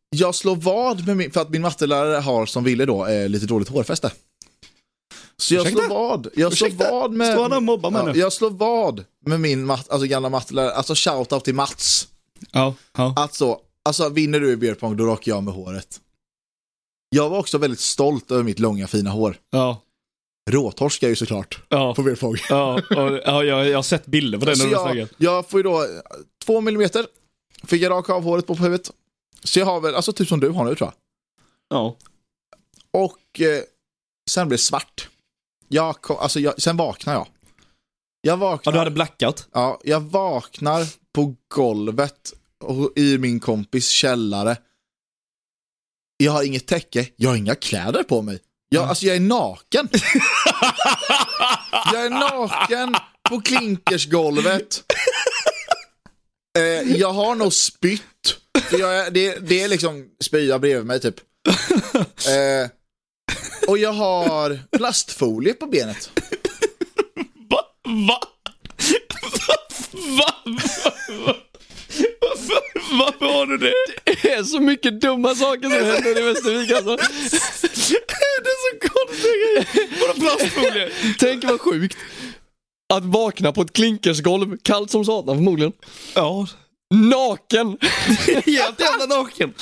[0.10, 3.46] jag slår vad med min, för att min mattelärare har som ville då eh, lite
[3.46, 4.12] dåligt hårfäste.
[5.38, 5.86] Så jag Ursäkta?
[5.86, 6.28] slår vad.
[6.36, 6.92] Jag slår Ursäkta?
[6.92, 7.34] vad med...
[7.34, 8.20] Står han och mobbar mig ja, nu?
[8.20, 12.08] Jag slår vad med min mat, alltså gamla mattelärare, alltså shoutout till Mats.
[12.52, 13.14] Ja, ja.
[13.16, 16.00] Alltså, alltså vinner du i beer pong då rakar jag med håret.
[17.10, 19.38] Jag var också väldigt stolt över mitt långa fina hår.
[19.52, 19.82] ja.
[20.50, 21.96] Råtorskar ju såklart ja.
[21.96, 22.42] på beer.
[22.50, 25.64] Ja, och, ja jag, jag har sett bilder på den Så jag, jag får ju
[25.64, 25.88] då eh,
[26.46, 27.06] två millimeter,
[27.64, 28.92] fick jag raka av håret på huvudet.
[29.44, 30.94] Så jag har väl, alltså typ som du har nu tror jag.
[31.78, 31.96] Ja.
[32.92, 33.64] Och eh,
[34.30, 35.10] sen blev det svart.
[35.68, 37.28] Jag kom, alltså jag, sen vaknar jag.
[38.22, 39.48] Jag ja, vaknar, du hade blackout?
[39.52, 44.58] ja, jag vaknar på golvet och, i min kompis källare.
[46.18, 48.40] Jag har inget täcke, jag har inga kläder på mig.
[48.70, 49.90] Jag, alltså jag är naken.
[51.94, 52.96] jag är naken
[53.30, 54.84] på klinkersgolvet.
[56.58, 58.38] Eh, jag har nog spytt.
[58.70, 61.16] För jag det, det är liksom spya bredvid mig typ.
[62.20, 62.70] Eh,
[63.68, 66.12] och jag har plastfolie på benet.
[67.50, 67.62] Va?
[67.84, 68.20] Va?
[70.18, 70.34] Va?
[71.28, 71.36] Va?
[72.22, 73.74] Varför, varför har du det?
[74.04, 76.96] Det är så mycket dumma saker som händer i Västervik alltså.
[76.96, 77.04] Det
[78.46, 79.90] är så konstiga grejer.
[80.02, 80.92] Vadå plastfolie?
[81.20, 81.98] Tänk vad sjukt.
[82.94, 85.74] Att vakna på ett klinkersgolv, kallt som satan förmodligen.
[86.16, 86.48] Ja,
[86.96, 87.78] Naken!
[88.46, 89.54] helt jävla naken.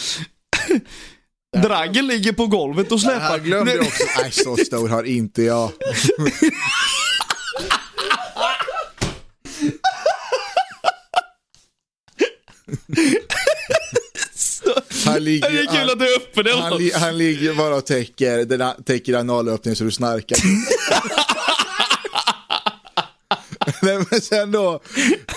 [1.64, 3.40] Draggen ligger på golvet och Det här släpar.
[3.40, 4.04] glömde jag också.
[4.22, 5.72] Nej, så stor har inte jag.
[15.06, 16.80] Han ligger, Det är kul han, att du är öppen i alla han, fall.
[16.80, 20.38] li- han ligger bara och täcker, den, täcker analöppningen så du snarkar.
[23.82, 24.74] Nej men sen då,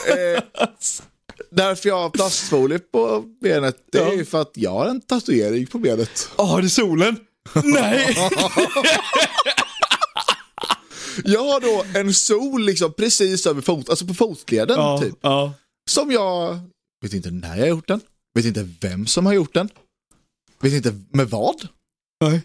[0.06, 0.42] eh,
[1.50, 5.66] därför jag har plastfolie på benet, det är ju för att jag har en tatuering
[5.66, 6.28] på benet.
[6.38, 7.16] Ja, det är solen.
[7.64, 8.16] Nej!
[11.24, 15.14] Jag har då en sol liksom precis över fot, alltså på fotleden Ja, typ.
[15.20, 15.52] ja.
[15.90, 16.58] Som jag
[17.02, 18.00] vet inte när jag har gjort den,
[18.34, 19.68] vet inte vem som har gjort den,
[20.60, 21.68] vet inte med vad.
[22.24, 22.42] Nej.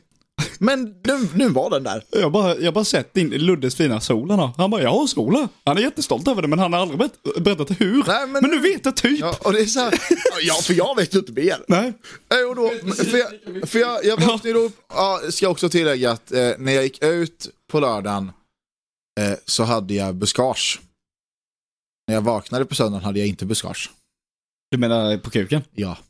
[0.59, 2.03] Men nu, nu var den där.
[2.09, 5.49] Jag har bara, jag bara sett din Luddes fina sol han bara, jag har sola.
[5.65, 8.03] Han är jättestolt över det men han har aldrig berätt, berättat hur.
[8.07, 9.19] Nej, men- men nu vet jag typ.
[9.19, 9.93] Ja, och det är så här,
[10.41, 11.57] ja för jag vet ju inte mer.
[11.67, 11.93] Nej.
[12.33, 13.29] Eh, Och då, för jag,
[13.69, 17.49] för jag, jag vaknade då, ja, ska också tillägga att eh, när jag gick ut
[17.71, 18.31] på lördagen
[19.19, 20.79] eh, så hade jag buskage.
[22.07, 23.89] När jag vaknade på söndagen hade jag inte buskage.
[24.71, 25.61] Du menar på kuken?
[25.75, 25.97] Ja.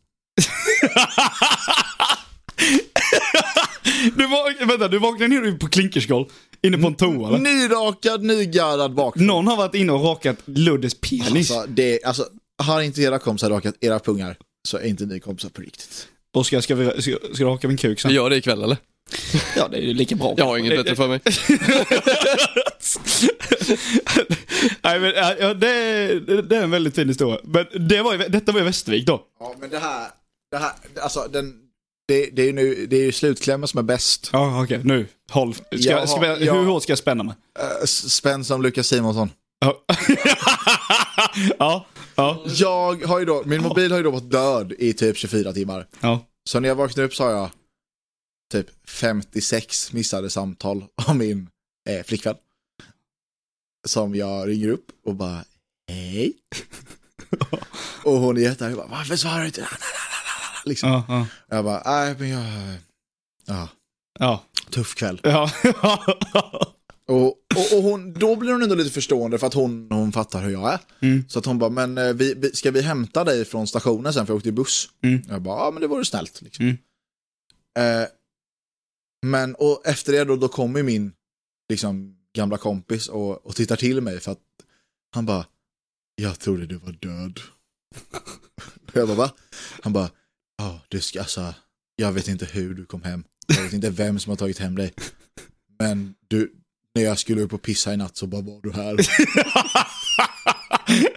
[4.16, 6.26] Du, vak- vänta, du vaknade ner på klinkersgolv.
[6.62, 7.38] Inne på en toa eller?
[7.40, 9.28] Nyrakad, nygarrad bakfrån.
[9.28, 11.52] Någon har varit inne och rakat Luddes penis.
[11.52, 12.26] Alltså, det, alltså,
[12.64, 16.08] har inte era kompisar rakat era pungar så är inte ni kompisar på riktigt.
[16.34, 17.02] Oskar, ska, vi, ska,
[17.34, 18.12] ska du raka min kuk Vi sen?
[18.14, 18.78] gör det ikväll eller?
[19.58, 20.34] Ja, det är ju lika bra.
[20.38, 21.20] Jag har inget bättre för mig.
[24.84, 27.40] Nej, men, ja, det, det är en väldigt fin historia.
[27.44, 29.22] Men det var, ju- detta var i Västervik då.
[29.40, 30.08] Ja, men det här,
[30.52, 30.72] det här,
[31.04, 31.54] alltså den,
[32.08, 34.30] det, det är ju nu, det är ju slutklämmen som är bäst.
[34.34, 34.82] Ja, okej.
[34.84, 35.08] Nu.
[35.30, 35.54] Håll.
[35.54, 36.54] Ska, Jaha, ska, jag- ja.
[36.54, 37.36] Hur hårt ska jag spänna mig?
[37.60, 39.30] Uh, spänn som Lukas Simonsson.
[39.60, 39.86] Ja.
[41.60, 41.86] ja.
[42.16, 42.44] Ja.
[42.48, 45.88] Jag har ju då, min mobil har ju då varit död i typ 24 timmar.
[46.00, 46.26] Ja.
[46.50, 47.50] Så när jag vaknade upp har jag
[48.52, 51.50] typ 56 missade samtal av min
[51.90, 52.36] eh, flickvän.
[53.88, 55.44] Som jag ringer upp och bara
[55.92, 56.34] hej.
[58.04, 59.68] och hon är jättearg och bara varför svarar du inte?
[60.66, 60.90] Liksom.
[60.90, 61.06] Ja.
[61.08, 61.28] Ja.
[61.50, 62.78] Jag bara nej men jag,
[63.46, 63.70] ja,
[64.20, 64.44] Ja.
[64.70, 65.20] tuff kväll.
[65.24, 65.52] Ja.
[67.08, 70.44] Och, och, och hon, då blir hon ändå lite förstående för att hon, hon fattar
[70.44, 70.80] hur jag är.
[71.00, 71.24] Mm.
[71.30, 74.26] Så att hon bara, men eh, vi, vi, ska vi hämta dig från stationen sen
[74.26, 74.90] för jag åkte i buss?
[75.04, 75.22] Mm.
[75.28, 76.42] Jag bara, ja men det vore snällt.
[76.42, 76.66] Liksom.
[76.66, 76.78] Mm.
[78.02, 78.08] Eh,
[79.26, 81.12] men och efter det då, då kommer min
[81.70, 84.42] liksom, gamla kompis och, och tittar till mig för att
[85.12, 85.46] han bara,
[86.16, 87.40] jag trodde du var död.
[88.94, 89.32] jag bara, va?
[89.82, 90.10] Han bara,
[90.58, 91.54] ja du ska alltså,
[91.96, 93.24] jag vet inte hur du kom hem.
[93.48, 94.94] Jag vet inte vem som har tagit hem dig.
[95.80, 96.52] Men du,
[96.96, 98.98] när jag skulle upp och pissa i natt så bara var du här.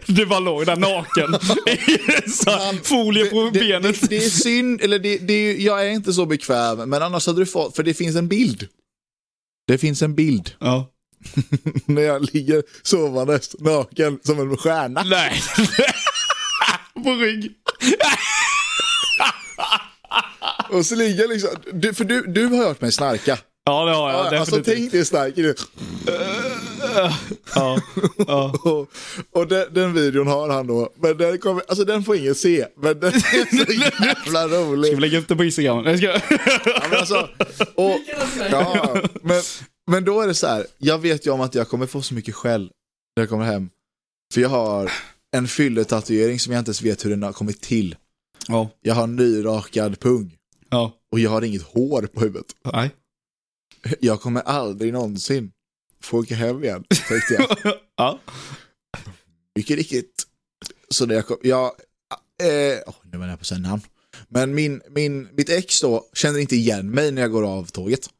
[0.06, 1.32] Du bara låg där naken.
[2.46, 4.00] Här folie på det, benet.
[4.00, 7.26] Det, det är synd, eller det, det är, jag är inte så bekväm, men annars
[7.26, 8.68] hade du fått, för det finns en bild.
[9.66, 10.90] Det finns en bild Ja.
[11.86, 15.02] när jag ligger sovandes naken som en stjärna.
[15.02, 15.42] Nej.
[17.04, 17.52] på rygg.
[20.70, 23.38] Och så ligger jag liksom, du, för du, du har hört mig snarka.
[23.64, 24.32] Ja, det har jag.
[24.32, 24.76] Ja, alltså definitivt.
[24.76, 25.54] tänk dig stark nu.
[27.54, 27.80] ja.
[28.26, 28.52] Ja.
[28.64, 28.88] Och,
[29.32, 32.66] och den, den videon har han då, men den, kommer, alltså den får ingen se.
[32.76, 33.72] Men den är så
[34.26, 34.86] jävla rolig.
[34.86, 35.84] Ska vi lägga upp det på Instagram?
[35.84, 36.06] Nej, ska...
[36.06, 36.20] Ja,
[36.90, 37.28] men, alltså,
[37.74, 38.00] och,
[38.50, 39.42] ja, men,
[39.90, 42.14] men då är det så här, jag vet ju om att jag kommer få så
[42.14, 42.70] mycket skäll
[43.16, 43.70] när jag kommer hem.
[44.34, 44.92] För jag har
[45.36, 47.96] en fylletatuering som jag inte ens vet hur den har kommit till.
[48.48, 48.70] Ja.
[48.82, 50.37] Jag har nyrakad pung
[50.70, 50.92] Ja.
[51.12, 52.46] och jag har inget hår på huvudet.
[52.72, 52.90] Nej.
[54.00, 55.52] Jag kommer aldrig någonsin
[56.02, 57.74] få åka hem igen, tänkte jag.
[57.96, 58.18] Ja.
[59.54, 60.24] Mycket riktigt.
[60.88, 61.64] Så när jag kom, jag,
[62.42, 63.82] eh, oh, nu var jag på att säga namn.
[64.28, 68.10] Men min, min, mitt ex då känner inte igen mig när jag går av tåget.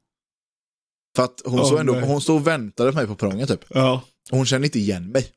[1.16, 2.08] För att hon, stod ändå, nej.
[2.08, 3.64] hon stod och väntade på mig på perrongen typ.
[3.68, 4.02] Ja.
[4.30, 5.32] Och hon kände inte igen mig.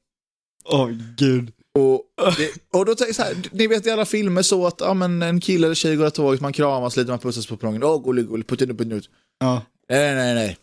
[0.64, 1.53] Åh gud.
[1.80, 2.01] Och,
[2.38, 4.93] det, och då tänker jag så här, ni vet i alla filmer så att ja,
[4.93, 7.84] men en kille eller tjej går av tåget, man kramas lite, man pussas på perrongen.
[7.84, 9.09] Åh, gullig, gullig, putten, putten ut.
[9.39, 9.61] Ja.
[9.89, 10.57] Nej, nej, nej.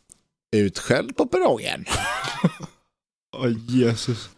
[0.56, 1.84] Utskälld på perrongen.
[3.36, 4.28] Åh Jesus.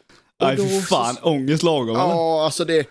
[0.40, 1.98] Och Nej fy så- fan, ångest lagom eller?
[2.08, 2.86] Ja, alltså det...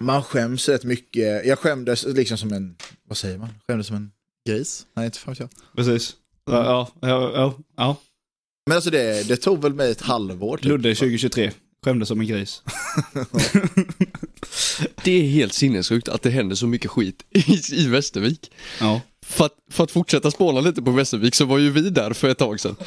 [0.00, 1.46] Man skäms rätt mycket.
[1.46, 2.76] Jag skämdes liksom som en,
[3.08, 3.48] vad säger man?
[3.66, 4.12] Skämdes som en
[4.48, 4.86] gris?
[4.94, 5.48] Nej, inte fan jag.
[5.76, 6.16] Precis.
[6.50, 7.96] Ja, ja, ja, ja, ja.
[8.66, 10.56] Men alltså det, det tog väl mig ett halvår.
[10.56, 10.64] Typ.
[10.66, 11.50] Ludde 2023.
[11.84, 12.62] Skämdes som en gris.
[15.04, 18.50] Det är helt sinnessjukt att det händer så mycket skit i, i Västervik.
[18.80, 19.00] Ja.
[19.26, 22.28] För att, för att fortsätta spåna lite på Västervik så var ju vi där för
[22.28, 22.76] ett tag sedan.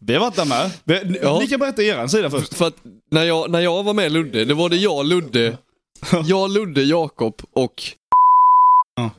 [0.00, 0.70] Vi har varit där med.
[0.84, 1.38] Vi, Ja.
[1.38, 2.54] Ni kan berätta er sida först.
[2.54, 2.74] För att
[3.10, 5.58] när jag, när jag var med Ludde, det var det jag, Ludde,
[6.26, 7.82] jag, Ludde, Jakob och
[8.96, 9.10] Ja.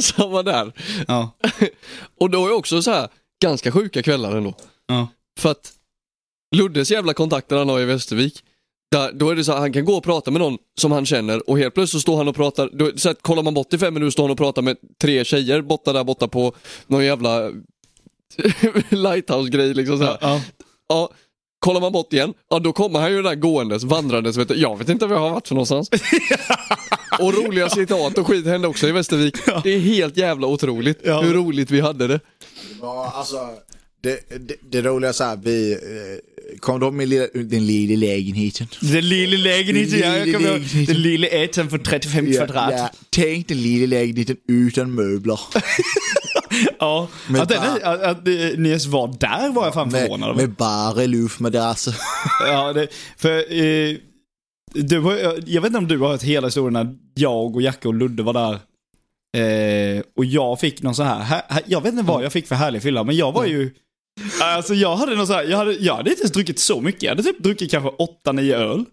[0.00, 0.72] som var där.
[1.08, 1.30] Ja.
[2.20, 3.08] Och då är också så här
[3.42, 4.54] ganska sjuka kvällar ändå.
[4.88, 5.08] Ja.
[5.38, 5.72] För att
[6.56, 8.44] Luddes jävla kontakter han har i Västervik,
[8.90, 11.06] där, då är det så att han kan gå och prata med någon som han
[11.06, 13.72] känner och helt plötsligt så står han och pratar, då, så att kollar man bort
[13.74, 16.54] i fem minuter står han och pratar med tre tjejer borta där borta på
[16.86, 17.50] någon jävla
[18.90, 20.18] lighthouse-grej liksom så här.
[20.20, 20.40] Ja.
[20.88, 21.10] Ja,
[21.58, 24.54] kollar man bort igen, ja då kommer han ju där gåendes, vandrandes, vet du.
[24.54, 25.88] jag vet inte var jag har varit för någonstans.
[27.20, 29.34] och roliga citat och skit hände också i Västervik.
[29.64, 31.20] Det är helt jävla otroligt Ja.
[31.20, 32.20] hur roligt vi hade det.
[32.80, 33.36] Ja, alltså,
[34.02, 35.78] det, det, det roliga är så här, vi eh,
[36.58, 38.66] kom de med den lilla lägenheten.
[38.80, 40.58] Den lilla lägenheten, ja, jag kommer ihåg.
[40.58, 40.94] lägenheten.
[40.94, 42.72] Den lilla ettan för 35 kvadrat.
[42.76, 45.40] Ja, tänk den lilla lägenheten utan möbler.
[46.78, 48.24] Ja, Men att, den bara- är, att, att
[48.58, 50.46] ni ens var där var jag fan förvånad med, över.
[50.46, 51.94] med bara luftmadrasser.
[52.46, 53.96] Ja, det, för eh,
[54.74, 57.88] du har, jag vet inte om du har hört hela historien när jag och Jacke
[57.88, 58.58] och Ludde var där.
[59.36, 62.46] Eh, och jag fick någon så här, här, här, jag vet inte vad jag fick
[62.46, 63.70] för härlig fylla, men jag var ju,
[64.40, 67.02] alltså jag hade någon så här, jag hade, jag hade inte ens druckit så mycket.
[67.02, 67.90] Jag hade typ druckit kanske
[68.26, 68.84] 8-9 öl.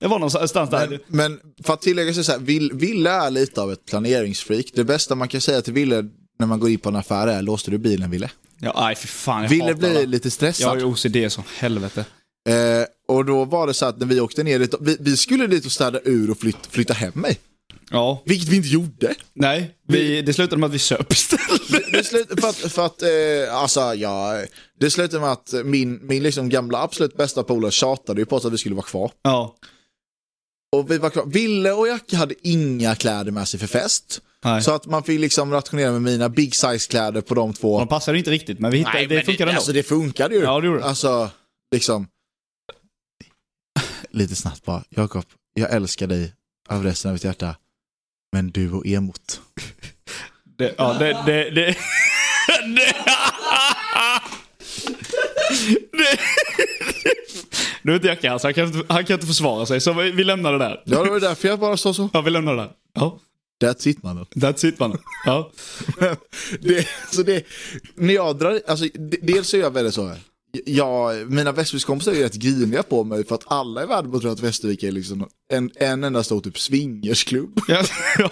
[0.00, 0.88] Det var någonstans där.
[0.88, 4.66] Men, men för att tillägga så, så här, Vill- Ville är lite av ett planeringsfreak.
[4.74, 6.04] Det bästa man kan säga till Ville
[6.38, 8.30] när man går in på en affär är, låste du bilen Ville?
[8.60, 10.78] Ja, nej för fan, jag Ville blir lite Jag har stressad.
[10.78, 12.04] ju OCD som helvete.
[12.48, 12.54] Eh,
[13.16, 15.66] och då var det så att när vi åkte ner dit, vi, vi skulle dit
[15.66, 17.38] och städa ur och flyt, flytta hem mig.
[17.92, 19.14] Ja, Vilket vi inte gjorde.
[19.34, 21.92] nej, vi, det slutade med att vi söp istället.
[21.92, 24.44] Det slutade för att, för att eh, alltså ja,
[24.80, 28.44] det slutade med att min, min liksom gamla absolut bästa polare tjatade ju på oss
[28.44, 29.10] att vi skulle vara kvar.
[29.22, 29.56] Ja,
[30.76, 31.26] Och vi var kvar.
[31.26, 34.20] Ville och Jacke hade inga kläder med sig för fest.
[34.44, 34.62] nej.
[34.62, 37.78] Så att man fick liksom rationera med mina big size kläder på de två.
[37.78, 39.58] De passade inte riktigt, men vi hittade, Nej, det men funkade ändå.
[39.58, 40.40] Alltså det funkade ju.
[40.42, 40.84] Ja, det gjorde det.
[40.84, 41.30] Alltså,
[41.74, 42.06] liksom.
[44.10, 44.84] Lite snabbt bara.
[44.90, 45.24] Jakob,
[45.54, 46.34] jag älskar dig
[46.68, 47.56] av resten av mitt hjärta.
[48.32, 49.40] Men du och emot.
[50.58, 51.76] Det, ja, det, det, det,
[52.76, 52.94] det,
[55.92, 56.18] det,
[57.82, 59.92] Nu är inte Jacke här, så han kan, inte- han kan inte försvara sig, så
[59.92, 60.82] vi, vi lämnar det där.
[60.84, 62.08] Ja, det var därför jag bara sa så.
[62.12, 62.70] Ja, vi lämnar det där.
[62.94, 63.18] Ja,
[63.64, 64.26] That's it mannen.
[64.34, 64.98] that's it mannen.
[65.26, 65.50] Ja.
[66.60, 67.46] det, så det,
[67.94, 68.84] när jag drar, alltså,
[69.22, 70.18] dels är jag väldigt så här.
[70.64, 74.40] Jag, mina Västervikskompisar är rätt griniga på mig för att alla i världen tror att
[74.40, 77.60] Västervik är liksom en, en enda stor typ swingersklubb.
[77.68, 77.82] Ja.
[78.18, 78.30] ja.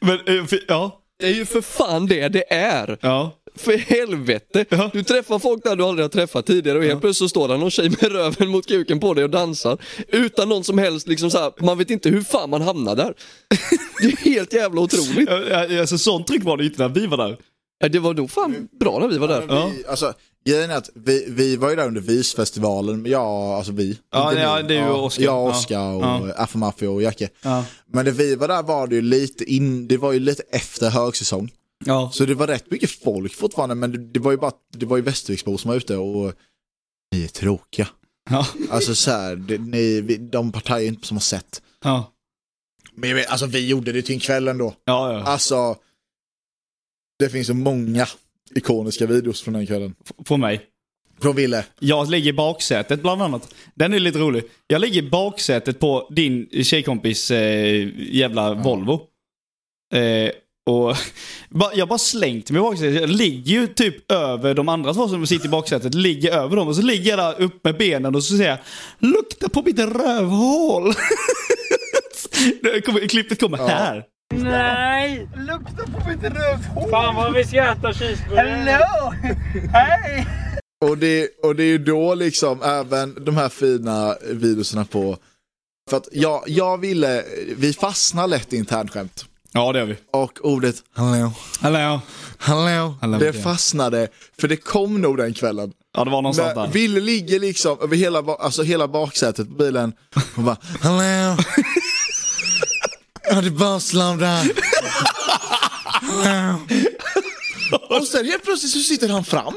[0.00, 0.96] Men, eh, för- ja.
[1.18, 2.98] Det är ju för fan det det är.
[3.00, 3.36] Ja.
[3.54, 4.64] För helvete.
[4.68, 4.90] Ja.
[4.92, 7.58] Du träffar folk där du aldrig har träffat tidigare och helt plötsligt så står där
[7.58, 9.78] någon tjej med röven mot kuken på dig och dansar.
[10.08, 13.14] Utan någon som helst liksom så här, man vet inte hur fan man hamnar där.
[14.02, 15.28] Det är helt jävla otroligt.
[15.30, 17.36] Ja, ja, Alltså, sånt tryck var det inte när vi var där.
[17.78, 19.46] Ja, Det var nog fan bra när vi var där.
[19.48, 19.70] Ja.
[19.76, 20.12] Vi, alltså,
[20.44, 23.98] grejen är att vi, vi var ju där under visfestivalen, ja alltså vi.
[24.10, 24.68] Ja, ja, ni.
[24.68, 24.84] det är ju.
[24.86, 25.50] Jag, Ja.
[25.50, 26.34] Oskar och Ja.
[26.36, 27.28] Afro Mafia och Jacke.
[27.42, 27.64] Ja.
[27.86, 30.90] Men när vi var där var det ju lite in, det var ju lite efter
[30.90, 31.50] högsäsong.
[31.84, 32.10] Ja.
[32.14, 34.96] Så det var rätt mycket folk fortfarande, men det, det var ju bara, det var
[34.96, 36.32] ju Västerviksbor som var ute och
[37.12, 37.88] ni är tråkiga.
[38.30, 38.46] Ja.
[38.70, 41.62] Alltså så här, det, ni, vi, de partier inte som har sett.
[41.84, 42.12] Ja.
[42.94, 44.74] Men vet, alltså vi gjorde det till en kväll ändå.
[44.84, 45.22] Ja, ja.
[45.22, 45.76] Alltså,
[47.18, 48.06] Det finns så många
[48.54, 49.94] ikoniska videos från den kvällen.
[50.26, 50.60] Från mig.
[51.22, 51.64] Från Ville.
[51.78, 53.54] Jag ligger i baksätet bland annat.
[53.74, 54.44] Den är lite rolig.
[54.66, 59.00] Jag ligger i baksätet på din tjejkompis eh, jävla Volvo.
[59.94, 60.30] Eh,
[60.66, 60.96] och
[61.74, 63.00] jag bara slängt mig i baksätet.
[63.00, 65.94] Jag ligger ju typ över de andra två som sitter i baksätet.
[65.94, 68.58] Ligger över dem och så ligger jag där upp med benen och så säger jag
[68.98, 70.92] Lukta på mitt rövhål.
[72.84, 74.04] Kommer, klippet kommer här.
[74.34, 75.28] Nej!
[75.36, 76.90] Lukta på mitt rövhål!
[76.90, 78.48] Fan vad vi ska äta cheeseburgare.
[78.48, 79.12] Hello!
[79.72, 80.26] Hej!
[80.84, 85.16] Och det, och det är ju då liksom även de här fina videorna på...
[85.90, 87.24] För att jag, jag ville,
[87.56, 89.24] vi fastnar lätt i internskämt.
[89.52, 89.96] Ja det gör vi.
[90.12, 92.00] Och ordet hallå, Hallå.
[92.38, 94.08] hallå, Hallå, det fastnade.
[94.40, 95.72] För det kom nog den kvällen.
[95.96, 96.72] Ja det var någonstans Men där.
[96.72, 99.92] Ville ligger liksom över hela, alltså hela baksätet på bilen
[100.36, 101.36] och bara hallå.
[103.30, 103.78] Ja det är bara.
[105.92, 106.60] Hallå.
[107.90, 109.54] Och sen helt plötsligt så sitter han fram.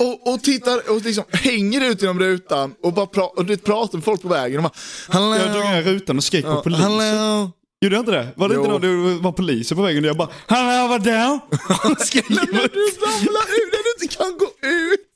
[0.00, 3.98] Och, och tittar och liksom hänger ut genom rutan och bara pra- och du pratar
[3.98, 4.72] med folk på vägen och bara
[5.08, 5.36] hallå.
[5.36, 6.84] Jag drog ner rutan och skrek på polisen.
[6.84, 7.50] Hallå.
[7.80, 8.28] Gjorde jag inte det?
[8.36, 8.60] Var det Jo.
[8.60, 11.04] inte då det var poliser på vägen och jag bara Hallå vadå?
[11.04, 15.14] När du ramlar ut, när du inte kan gå ut.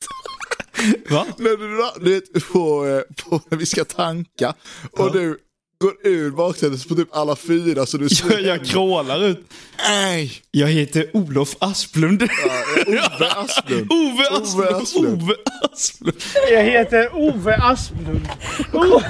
[1.11, 1.27] Va?
[1.37, 4.55] när du, du vet, på, eh, på, när vi ska tanka
[4.93, 5.39] och du
[5.83, 9.53] går ur baksätet på typ alla fyra så du Jag, jag krålar ut.
[9.89, 10.33] Nej!
[10.51, 12.23] Jag heter Olof Asplund.
[12.87, 13.93] Ove Asplund.
[13.93, 14.73] Ove Asplund.
[14.73, 15.23] Ove Asplund.
[15.23, 15.35] Ove
[15.73, 16.17] Asplund.
[16.53, 18.29] Jag heter Ove Asplund.
[18.73, 19.03] Oh.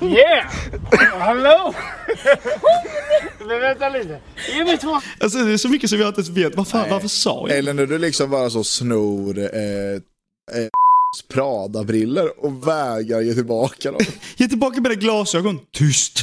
[0.00, 0.46] Yeah!
[1.18, 1.74] Hallå!
[3.38, 4.20] Men vänta lite.
[4.54, 5.00] Ge mig två.
[5.20, 6.56] Alltså det är så mycket som jag inte ens vet.
[6.56, 7.58] Vad fan, varför sa jag?
[7.58, 10.68] Eller när du liksom bara så snor eh, eh,
[11.28, 14.00] Prada-briller och vägrar ge tillbaka dem.
[14.36, 15.60] Ge tillbaka mina glasögon.
[15.72, 16.22] Tyst.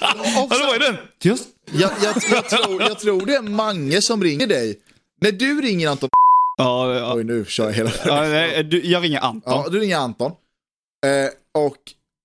[0.00, 0.96] Hallå vad är den?
[1.20, 1.44] Tyst.
[1.72, 4.78] Jag, jag, jag, tror, jag tror det är Mange som ringer dig.
[5.20, 6.08] När du ringer Anton,
[6.56, 7.14] Ja, ja.
[7.14, 9.52] oj nu kör jag hela ja nej, du, jag ringer Anton.
[9.52, 10.32] Ja, du ringer Anton.
[11.06, 11.76] Eh, och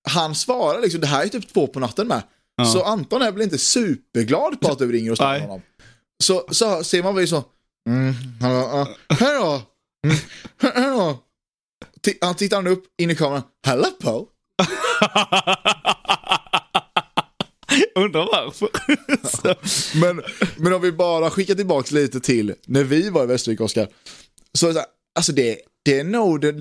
[0.10, 2.24] han svarar liksom, det här är typ två på natten med.
[2.56, 2.66] Ja.
[2.66, 5.62] Så Anton är väl inte superglad på att du ringer och snackar med honom.
[6.24, 7.44] Så, så ser man väl så,
[7.90, 9.62] mm, hallå, ja, hej då,
[10.06, 10.18] mm.
[12.06, 14.28] Ti- Han tittar han upp in i kameran, hallå på.
[17.96, 18.70] Undrar varför.
[20.00, 20.22] Men,
[20.58, 23.88] men om vi bara skickar tillbaka lite till när vi var i Västervik, Oskar.
[24.54, 26.52] Så, är det så här, alltså det, det är nog det,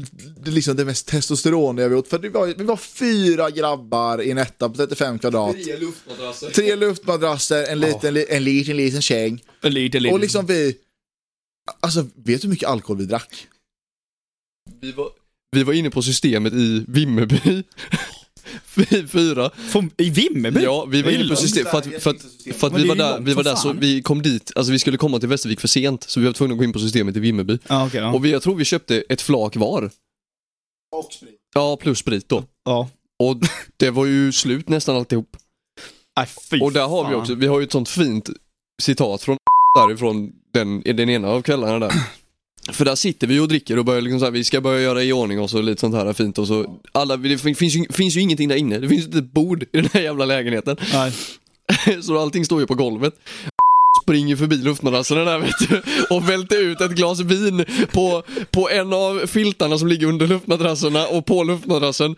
[0.45, 2.09] det, liksom det mest testosteron jag gjort.
[2.09, 5.57] För vi var, vi var fyra grabbar i en etta på 35 kvadrat.
[5.81, 6.51] luftmadrasser.
[6.51, 9.43] Tre luftmadrasser, en liten, li- en liten, liten säng.
[9.63, 10.13] Lite, lite.
[10.15, 10.77] Och liksom vi,
[11.81, 13.47] alltså vet du hur mycket alkohol vi drack?
[14.81, 15.09] Vi var,
[15.53, 17.63] vi var inne på systemet i Vimmerby.
[18.75, 19.51] Vi fyra.
[19.51, 20.63] Från, I Vimmerby?
[20.63, 21.41] Ja, vi var inne på långt.
[21.41, 22.23] system för att, för att,
[22.57, 24.97] för att vi var där, vi var där så vi kom dit, alltså vi skulle
[24.97, 27.21] komma till Västervik för sent så vi var tvungna att gå in på systemet i
[27.21, 27.59] Vimmerby.
[27.69, 28.01] Ja, okej.
[28.01, 28.15] ja.
[28.15, 29.91] Och vi, jag tror vi köpte ett flak var.
[30.97, 31.41] Och sprit.
[31.55, 32.45] Ja, plus sprit då.
[32.65, 32.89] ja.
[33.19, 33.37] Och
[33.77, 35.37] det var ju slut nästan alltihop.
[36.21, 38.31] Aj, fy Och där har vi också, vi har ju ett sånt fint
[38.83, 39.37] citat från
[39.75, 41.93] därifrån den, den ena av kvällarna där.
[42.73, 45.03] För där sitter vi och dricker och börjar liksom så här, vi ska börja göra
[45.03, 48.17] i ordning och så lite sånt här fint och så alla, det finns ju, finns
[48.17, 50.77] ju ingenting där inne, det finns inte ett bord i den här jävla lägenheten.
[50.93, 51.13] Nej.
[52.03, 53.15] Så allting står ju på golvet.
[54.03, 58.93] Springer förbi luftmadrasserna där vet du och välter ut ett glas vin på, på en
[58.93, 62.17] av filtarna som ligger under luftmadrasserna och på luftmadrassen.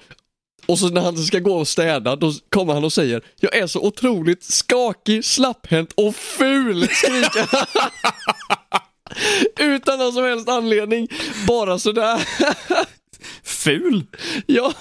[0.68, 3.66] Och så när han ska gå och städa då kommer han och säger Jag är
[3.66, 7.48] så otroligt skakig, slapphänt och ful skriker.
[9.74, 11.08] Utan någon som helst anledning.
[11.46, 12.20] Bara sådär.
[13.42, 14.04] Ful?
[14.46, 14.72] Ja,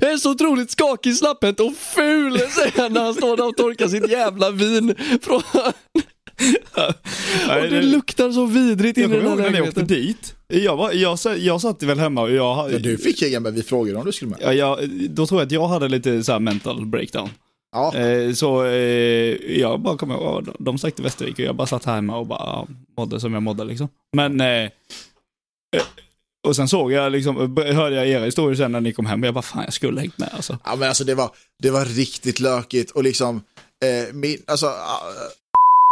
[0.00, 3.56] jag är så otroligt skakig, slapphänt och ful säger han när han står där och
[3.56, 4.94] torkar sitt jävla vin.
[5.22, 5.42] Från...
[7.48, 9.86] Och det luktar så vidrigt in i den här ihåg när jag åkte lägenheten.
[9.86, 10.34] dit.
[10.48, 12.72] Jag, var, jag, sa- jag satt väl hemma och jag...
[12.72, 14.38] Ja, du fick egen, men vi frågade om du skulle med.
[14.42, 17.28] Ja, jag, då tror jag att jag hade lite så här mental breakdown.
[17.72, 21.66] Ja, Eh, så eh, jag bara kom ihåg, de- stack till Västervik och jag bara
[21.66, 22.66] satt här hemma och bara
[22.96, 23.88] mådde som jag mådde liksom.
[24.16, 24.70] Men, eh, eh,
[26.48, 29.26] och sen såg jag liksom, hörde jag era historier sen när ni kom hem och
[29.26, 30.58] jag bara fan jag skulle hängt med alltså.
[30.64, 31.30] ja men alltså det var,
[31.62, 33.36] det var riktigt lökigt och liksom,
[33.84, 35.00] eh, min, alltså, ah,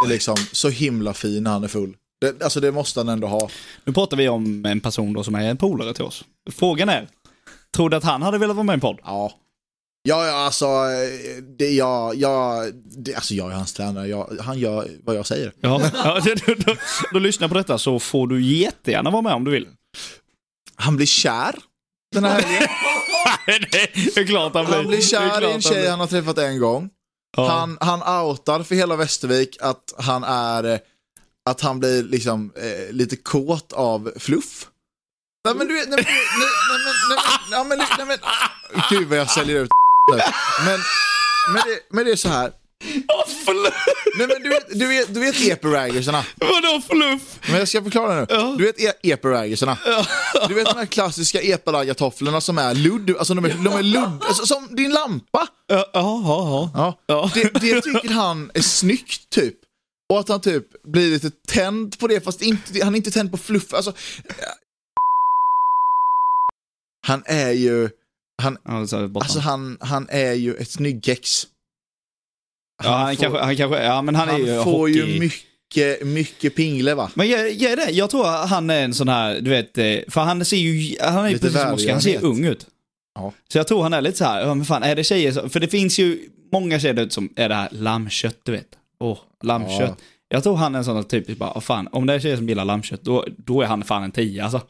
[0.07, 1.97] liksom så himla fin när han är full.
[2.21, 3.51] Det, alltså det måste han ändå ha.
[3.85, 6.25] Nu pratar vi om en person då som är en polare till oss.
[6.51, 7.09] Frågan är,
[7.77, 8.99] tror du att han hade velat vara med i en podd?
[9.05, 9.33] Ja.
[10.03, 10.67] Ja, alltså,
[11.59, 15.53] det, jag, jag, det, alltså jag är hans tränare, jag, han gör vad jag säger.
[15.61, 16.75] Ja, ja då, då,
[17.13, 19.69] då lyssnar på detta så får du jättegärna vara med om du vill.
[20.75, 21.55] Han blir kär
[22.15, 22.69] den här helgen.
[24.15, 24.77] det är klart han blir.
[24.77, 26.91] Han blir kär i en tjej han har träffat en gång.
[27.39, 27.49] Ja.
[27.49, 30.79] Han, han outar för hela Västervik att han är, eh,
[31.51, 34.67] att han blir liksom eh, lite kåt av fluff.
[35.45, 36.49] Nej men du vet, nej men, nej,
[37.51, 38.19] nej, men, nej, men, nej,
[38.73, 39.71] men, gud vad jag säljer ut.
[40.65, 40.81] Men,
[41.53, 42.43] men, det, men det är så här.
[42.43, 42.58] Nej
[44.19, 46.25] men du vet, du vet, du vet epiraggersarna.
[46.37, 47.39] Vadå fluff?
[47.49, 48.27] Men jag ska förklara nu.
[48.29, 48.55] Ja.
[48.59, 49.79] Du vet e epiraggersarna.
[50.49, 54.23] Du vet de här klassiska epalaggartofflorna som är ludd, alltså de är, de är ludd,
[54.23, 55.49] alltså, som din lampa.
[55.67, 56.71] Ja, ja, ja.
[56.75, 56.99] Ja.
[57.07, 57.31] Ja.
[57.35, 59.55] Det, det tycker han är snyggt typ.
[60.13, 63.31] Och att han typ blir lite tänd på det fast inte, han är inte tänd
[63.31, 63.75] på fluff.
[63.75, 63.93] Alltså,
[67.07, 67.91] han är ju,
[68.43, 68.73] han, ja.
[69.15, 71.47] alltså han, han är ju ett snyggkex.
[72.85, 74.93] Ja, han, får, kanske, han kanske, ja men han, han är ju får hockey...
[74.93, 77.11] ju mycket, mycket pingle va.
[77.15, 79.79] Men jag, jag, är det, jag tror att han är en sån här, du vet,
[79.79, 82.45] eh, för han ser ju, han är ju Lite precis som Oskar, han ser ung
[82.45, 82.67] ut.
[83.15, 83.33] Ja.
[83.53, 85.51] Så jag tror han är lite så här, ja men fan, är det tjejer som,
[85.51, 86.21] för det finns ju
[86.53, 88.69] många tjejer ute som är det här lammkött, du vet.
[89.01, 89.81] Åh, lammkött.
[89.81, 89.97] Ja.
[90.29, 92.49] Jag tror han är en sån typisk bara, oh, fan, om det är tjejer som
[92.49, 94.63] gillar lammkött, då, då är han fan en tia alltså.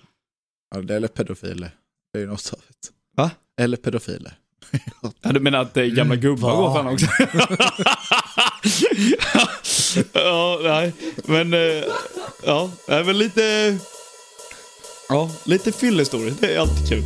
[0.74, 1.70] Ja, det- eller pedofiler.
[2.12, 2.88] Det är ju något av det.
[3.22, 3.30] Va?
[3.60, 4.32] Eller pedofiler.
[5.22, 7.06] Ja, du menar att eh, gamla gubbar går honom också?
[10.12, 10.92] ja, nej.
[11.24, 11.84] Men, eh,
[12.46, 13.76] ja, det är väl lite...
[15.08, 16.34] Ja, lite fyllehistoria.
[16.40, 17.02] Det är alltid kul.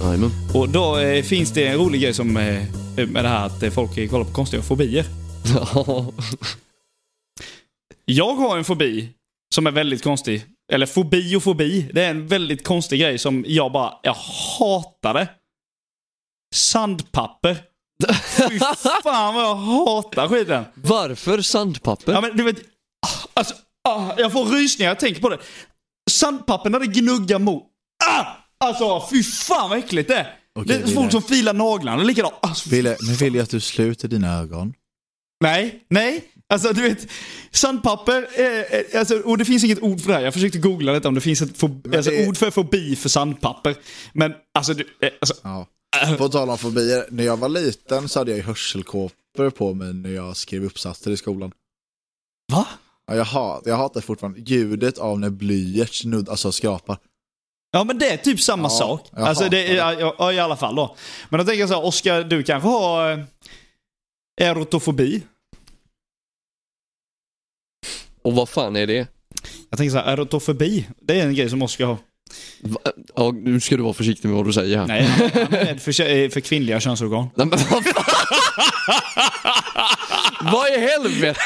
[0.00, 0.30] Jajamän.
[0.54, 2.62] Och då eh, finns det en rolig grej som eh,
[2.96, 5.04] med det här att folk kollar på konstiga fobier.
[5.74, 6.12] Ja.
[8.04, 9.08] Jag har en fobi
[9.54, 10.46] som är väldigt konstig.
[10.72, 11.90] Eller fobi och fobi.
[11.92, 14.16] Det är en väldigt konstig grej som jag bara, jag
[14.58, 15.28] hatar det.
[16.54, 17.56] Sandpapper.
[18.48, 20.64] Fy fan vad jag hatar skiten.
[20.74, 22.12] Varför sandpapper?
[22.12, 22.56] Ja men du vet,
[23.34, 23.54] alltså,
[23.88, 25.38] ah, jag får rysningar jag tänker på det.
[26.10, 27.62] Sandpapper när det gnuggar mot.
[28.04, 28.26] Ah!
[28.60, 30.34] Alltså fy fan vad äckligt det är.
[30.54, 32.34] Okej, det är folk som filar naglarna likadant.
[32.42, 34.74] Alltså, Ville, nu vill jag att du sluter dina ögon.
[35.44, 36.24] Nej, nej.
[36.50, 37.06] Alltså du vet,
[37.50, 38.46] sandpapper, eh,
[38.78, 40.22] eh, alltså, och det finns inget ord för det här.
[40.24, 43.08] Jag försökte googla detta om det finns ett fob- alltså, det- ord för fobi för
[43.08, 43.76] sandpapper.
[44.12, 45.66] Men alltså, du, eh, alltså Ja.
[46.18, 50.10] På tal om fobier, när jag var liten så hade jag hörselkåpor på mig när
[50.10, 51.52] jag skrev uppsatser i skolan.
[52.52, 52.66] va?
[53.06, 56.98] Ja, jag, hat, jag hatar fortfarande ljudet av när blyert snudd, alltså skrapar.
[57.72, 59.08] Ja men det är typ samma Ja, sak.
[59.12, 60.96] jag Alltså det ja, ja, i alla fall då.
[61.30, 63.18] Men då tänker jag så här, Oskar, du kanske har eh,
[64.40, 65.22] erotofobi?
[68.22, 69.06] Och vad fan är det?
[69.70, 71.96] Jag tänker så här, erotofobi, det är en grej som Oskar har.
[72.60, 72.78] Va?
[73.16, 74.86] Ja, nu ska du vara försiktig med vad du säger här.
[74.86, 77.26] Nej, han är rädd för, eh, för kvinnliga könsorgan.
[77.34, 78.04] Nej, men vad fan?
[80.52, 81.40] Vad i helvete?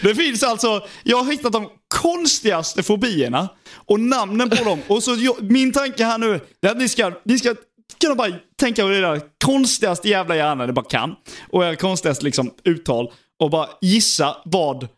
[0.00, 4.80] Det finns alltså, jag har hittat de konstigaste fobierna och namnen på dem.
[4.86, 7.54] Och så jag, min tanke här nu är att ni ska, ni ska
[8.00, 11.14] kunna bara tänka på det där konstigaste jävla hjärnan ni bara kan.
[11.50, 13.12] Och era konstigaste liksom uttal.
[13.44, 14.88] Och bara gissa vad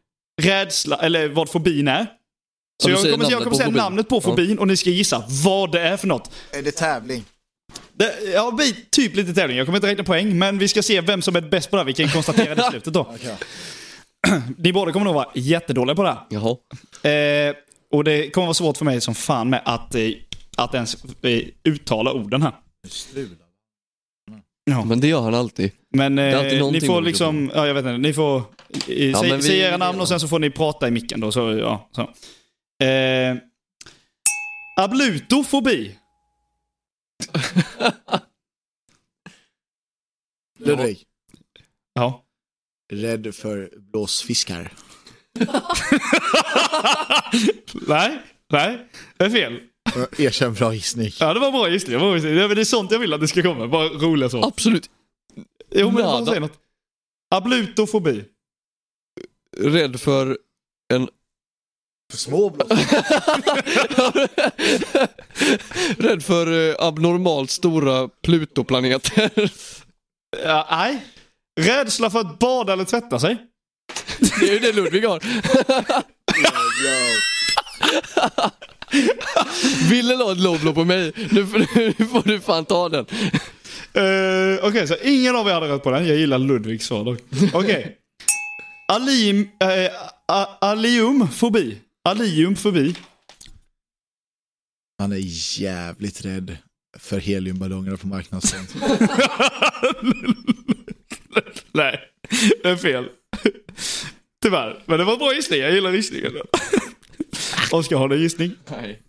[0.42, 2.06] rädsla, eller vad fobin är.
[2.82, 3.82] Så jag kommer, jag kommer på säga fobin.
[3.82, 4.20] namnet på Ja.
[4.20, 6.30] fobin och ni ska gissa vad det är för något.
[6.52, 7.24] Är det tävling?
[7.92, 8.58] Det, ja,
[8.90, 9.56] typ lite tävling.
[9.56, 11.80] Jag kommer inte räkna poäng, men vi ska se vem som är bäst på det
[11.80, 11.86] här.
[11.86, 13.14] Vi kan konstatera det i slutet då.
[14.58, 16.18] Ni båda kommer nog vara jättedåliga på det här.
[16.30, 16.56] Jaha.
[17.12, 17.54] Eh,
[17.92, 20.02] och det kommer vara svårt för mig som fan med att, eh,
[20.56, 22.52] att ens eh, uttala orden här.
[24.70, 24.84] Ja.
[24.84, 25.72] Men det gör han alltid.
[25.90, 28.44] Men är alltid eh, ni får man liksom, ja jag vet inte, ni får eh,
[29.10, 31.32] Ja, säg, vi- säg era namn och sen så får ni prata i micken då.
[31.32, 32.00] Så, ja, så.
[32.84, 33.36] Eh,
[34.76, 35.98] ablutofobi.
[40.58, 41.02] Ludvig,
[41.94, 42.24] Ja.
[42.92, 44.72] rädd för blåsfiskar.
[47.88, 48.18] nej,
[48.52, 48.86] nej,
[49.16, 49.60] det är fel.
[50.18, 51.10] Erkänn bra gissning.
[51.20, 51.98] Ja, det var bra gissning.
[51.98, 52.34] Bra gissning.
[52.34, 53.66] Det är- det är sånt jag vill att det ska komma.
[53.68, 54.44] Bara roliga så.
[54.44, 54.90] Absolut.
[55.70, 56.24] Jo, men Nada.
[56.24, 56.58] bara säg något.
[57.34, 58.24] Ablutofobi.
[59.58, 60.38] Rädd för
[60.94, 61.08] en...
[62.10, 62.48] För små.
[65.98, 69.30] Rädd för eh, abnormalt stora Plutoplaneter.
[70.44, 71.04] Ja, nej.
[71.60, 73.36] Rädsla för att bada eller tvätta sig.
[74.18, 75.22] Det är ju det Ludvig har.
[79.90, 81.12] Vill ha ett låblå på mig?
[81.30, 81.58] Nu får,
[81.98, 83.06] nu får du fan ta den.
[83.96, 86.06] Uh, Okej, så ingen av er hade rätt på den.
[86.06, 87.20] Jag gillar Ludvigs svar dock.
[87.52, 87.96] Okej.
[88.92, 89.40] Alim...
[89.40, 89.48] Uh,
[90.60, 91.78] aliumfobi.
[92.08, 92.94] Aliumfobi.
[94.98, 95.20] Han är
[95.60, 96.56] jävligt rädd
[96.98, 98.66] för heliumballonger på marknadsföring.
[101.72, 102.00] Nej,
[102.62, 103.08] det är fel.
[104.42, 104.82] Tyvärr.
[104.86, 105.60] Men det var en bra gissning.
[105.60, 106.32] Jag gillar gissningen.
[107.72, 108.52] Oskar, har du en gissning?
[108.70, 109.02] Nej.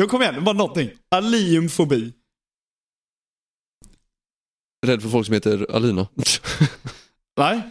[0.00, 0.44] Jo, kom igen.
[0.44, 0.90] Bara någonting.
[1.10, 2.12] Aliumfobi.
[4.86, 6.08] Rädd för folk som heter Alina.
[7.36, 7.70] Nej.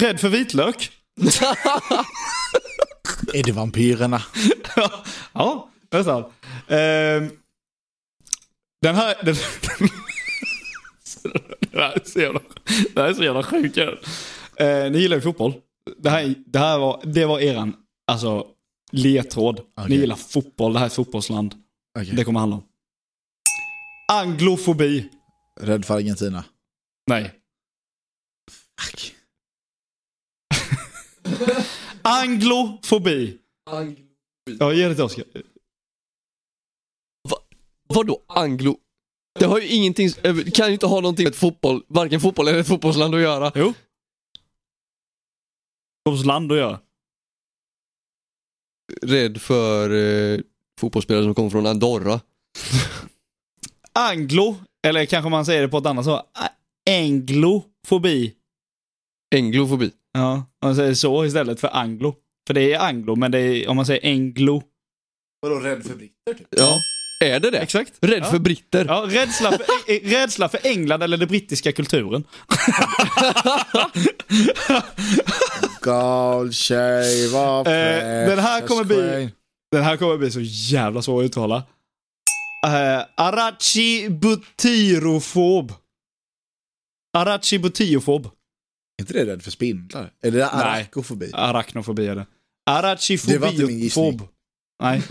[0.00, 0.92] Rädd för vitlök.
[3.34, 4.22] Är det vampyrerna?
[5.32, 6.24] ja, nästan.
[6.68, 7.30] Ehm,
[8.82, 9.24] den här...
[9.24, 9.34] Den,
[11.70, 12.40] det, här är så jävla,
[12.94, 13.78] det här är så jävla sjukt.
[13.78, 13.88] Uh,
[14.90, 15.54] ni gillar ju fotboll.
[15.98, 17.76] Det här, det här var, det var eran
[18.06, 18.46] alltså,
[18.94, 19.56] ledtråd.
[19.58, 19.96] Ni Okej.
[19.96, 21.54] gillar fotboll, det här är fotbollsland.
[21.98, 22.14] Okej.
[22.16, 22.62] Det kommer handla om.
[24.12, 25.10] Anglofobi.
[25.60, 26.44] Rädd för Argentina.
[27.06, 27.34] Nej.
[28.80, 29.14] Fuck.
[32.02, 33.38] Anglofobi.
[34.58, 35.24] Ja, ge det till Oskar.
[37.88, 38.78] Vadå anglo?
[39.38, 42.58] Det har ju ingenting, eh, kan ju inte ha någonting med fotboll, varken fotboll eller
[42.58, 43.52] ett fotbollsland att göra.
[43.54, 43.74] Jo.
[46.06, 46.80] Fotbollsland att göra.
[49.02, 50.40] Rädd för eh,
[50.80, 52.20] fotbollsspelare som kommer från Andorra.
[53.92, 54.56] Anglo,
[54.86, 56.22] eller kanske man säger det på ett annat så.
[56.90, 58.34] Anglofobi.
[59.34, 59.90] Englofobi.
[60.12, 62.14] Ja, om man säger så istället för anglo.
[62.46, 64.62] För det är anglo, men det är, om man säger englo.
[65.40, 66.46] Vadå rädd för britter typ?
[66.50, 66.80] Ja.
[67.20, 67.58] Är det det?
[67.58, 67.92] Exakt.
[68.00, 68.30] Rädd ja.
[68.30, 68.84] för britter.
[68.88, 69.60] Ja, rädsla för,
[69.92, 72.24] eh, rädsla för England eller den brittiska kulturen.
[75.84, 79.30] Gal tjej, vad Eh, den här kommer bli-.
[79.72, 81.56] Den här kommer bli så jävla svår att uttala.
[82.66, 85.72] Uh, Arachibutirofob.
[87.16, 88.26] Arachibutiofob.
[88.26, 88.30] Är
[89.00, 90.12] inte det rädd för spindlar?
[90.22, 90.64] Eller är det Nej.
[90.64, 91.30] arakofobi?
[91.34, 92.26] Arachnofobi är det.
[93.26, 94.04] Det var inte min gissning.
[94.04, 94.28] Arachifobiofob.
[94.82, 95.02] Nej.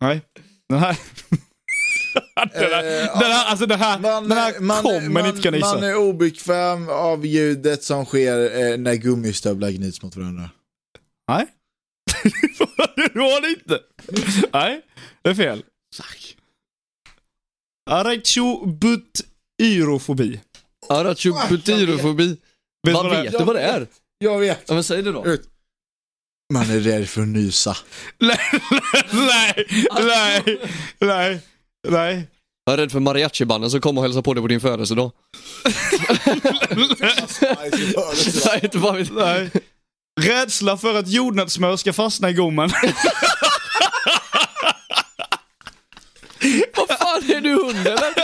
[0.00, 0.22] Nej.
[0.68, 0.98] Den här...
[2.52, 5.74] den här, Eh, den här, alltså den här, den här kommer ni inte kunna gissa.
[5.74, 10.50] man är obekväm av ljudet som sker eh, när gummistövlar gnids mot varandra.
[11.28, 11.46] Nej.
[12.96, 13.80] det var det inte.
[14.52, 14.82] Nej,
[15.22, 15.62] det är fel.
[15.96, 16.36] Fuck.
[17.90, 20.40] Arachobutyrofobia.
[20.88, 22.36] Arachubutyrofobi.
[22.86, 23.86] Vet Vad vet du vad det är?
[24.18, 24.62] Jag vet.
[24.66, 25.24] Ja men säg det då.
[26.52, 27.76] Man är rädd för att nysa.
[28.18, 28.38] nej,
[29.12, 29.66] nej,
[30.00, 30.58] nej,
[30.98, 31.40] nej,
[31.84, 32.28] nej.
[32.64, 35.12] Jag är rädd för mariachibanden som kommer och hälsar på dig på din födelsedag.
[38.46, 39.12] Nej, inte bara vet.
[39.12, 39.50] nej.
[40.20, 42.70] Rädsla för att jordnötssmör ska fastna i gommen.
[46.76, 48.14] Vad fan är du hund eller?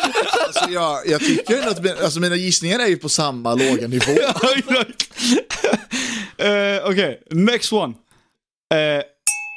[0.47, 3.89] Alltså jag, jag tycker ändå att min- alltså mina gissningar är ju på samma låga
[3.89, 4.13] nivå.
[6.43, 7.95] uh, Okej, next one.
[8.75, 9.03] Uh,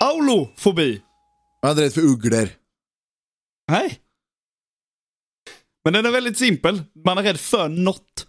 [0.04, 1.01] aulofobi.
[1.66, 2.49] Man är rädd för ugglor.
[3.74, 3.99] Nej.
[5.84, 6.84] Men den är väldigt simpel.
[7.05, 8.28] Man är rädd för något.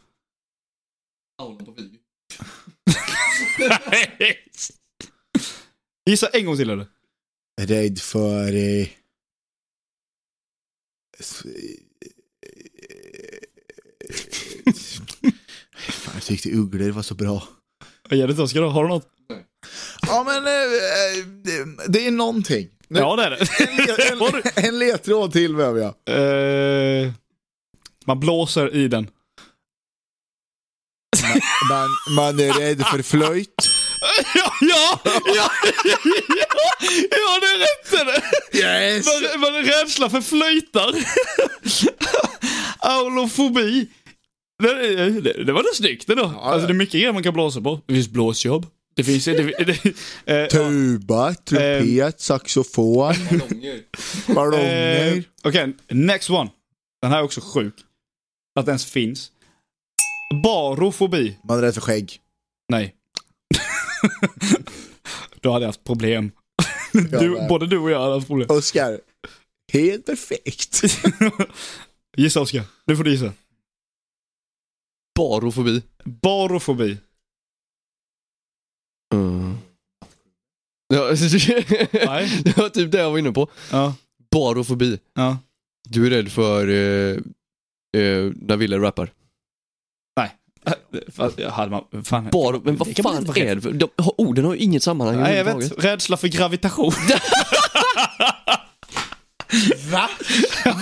[6.10, 6.86] Gissa en gång till eller?
[7.60, 8.54] Rädd för...
[8.54, 8.88] Eh,
[15.76, 17.48] Fan, jag tyckte ugglor var så bra.
[18.08, 18.68] Vad ger det till Oskar då?
[18.68, 19.13] Har du något?
[20.06, 22.68] Ja men eh, eh, det- är någonting.
[22.88, 23.46] Nu- Ja det är det.
[24.12, 24.20] En,
[24.56, 25.94] en, en ledtråd till behöver jag.
[27.04, 27.12] Eh,
[28.06, 29.08] man blåser i den.
[31.70, 33.70] Man, man är rädd för flöjt.
[34.34, 35.88] Ja, ja, ja, ja,
[37.10, 38.58] ja det är rätt är det.
[38.58, 39.06] Yes!
[39.06, 40.94] Man, man är rädsla för flöjtar.
[42.78, 43.88] Aulofobi.
[44.62, 44.74] Det,
[45.20, 46.32] det, det var det snyggt ändå.
[46.36, 47.80] Ja, Alltså det är mycket grejer man kan blåsa på.
[47.86, 48.66] Det finns blåsjobb.
[48.96, 49.24] Det finns...
[49.24, 50.48] Det, det, det, ja.
[50.50, 53.14] Tuba, trumpet, saxofon,
[54.34, 55.16] ballonger.
[55.16, 56.50] Eh, Okej, next one.
[57.02, 57.74] Den här är också sjuk.
[58.60, 59.32] Att den ens finns.
[60.42, 61.38] Barofobi.
[61.44, 62.20] Man är rädd för skägg.
[62.68, 62.94] Nej.
[65.40, 66.30] Då hade jag haft problem.
[66.92, 68.48] Du, både du och jag hade haft problem.
[68.50, 69.00] Oskar,
[69.72, 70.82] helt perfekt.
[72.16, 72.62] Gissa Oskar.
[72.86, 73.32] Nu får du gissa.
[75.18, 75.82] Barofobi.
[76.04, 76.96] Barofobi.
[80.94, 81.08] Ja,
[82.06, 82.42] Nej.
[82.44, 83.48] det var typ det jag var inne på.
[83.70, 83.94] Ja.
[84.30, 84.98] Barofobi.
[85.14, 85.38] Ja.
[85.88, 87.10] Du är rädd för eh,
[88.02, 89.10] eh, när Wille rappar.
[91.36, 92.28] Ja, hade man, fan.
[92.32, 93.72] Baro, men vad Det kan man fan inte vara är det för?
[93.72, 95.84] De, orden har ju inget sammanhang Nej, jag överhuvudtaget.
[95.84, 95.92] vet.
[95.92, 96.92] Rädsla för gravitation.
[99.90, 100.08] Va?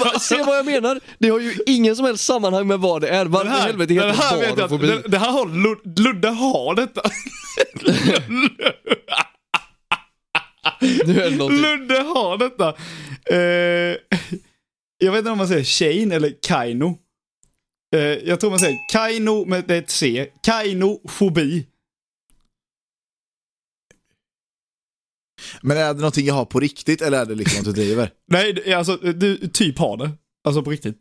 [0.00, 1.00] Va, se vad jag menar?
[1.18, 3.24] Det har ju ingen som helst sammanhang med vad det är.
[3.26, 4.86] Varför i helvete den heter här det vet jag att, barofobi?
[5.02, 7.02] det, det här har Lud- Ludde har detta.
[10.80, 11.60] Nu är det någonting.
[11.60, 12.68] Ludde har detta.
[13.26, 13.38] Eh,
[14.98, 16.98] jag vet inte om man säger Shane eller Kaino.
[17.94, 20.28] Eh, jag tror man säger Kaino med ett C.
[20.42, 21.66] Kainofobi.
[25.60, 28.10] Men är det någonting jag har på riktigt eller är det liksom att du driver?
[28.26, 30.10] Nej, alltså du typ har det.
[30.44, 30.98] Alltså på riktigt.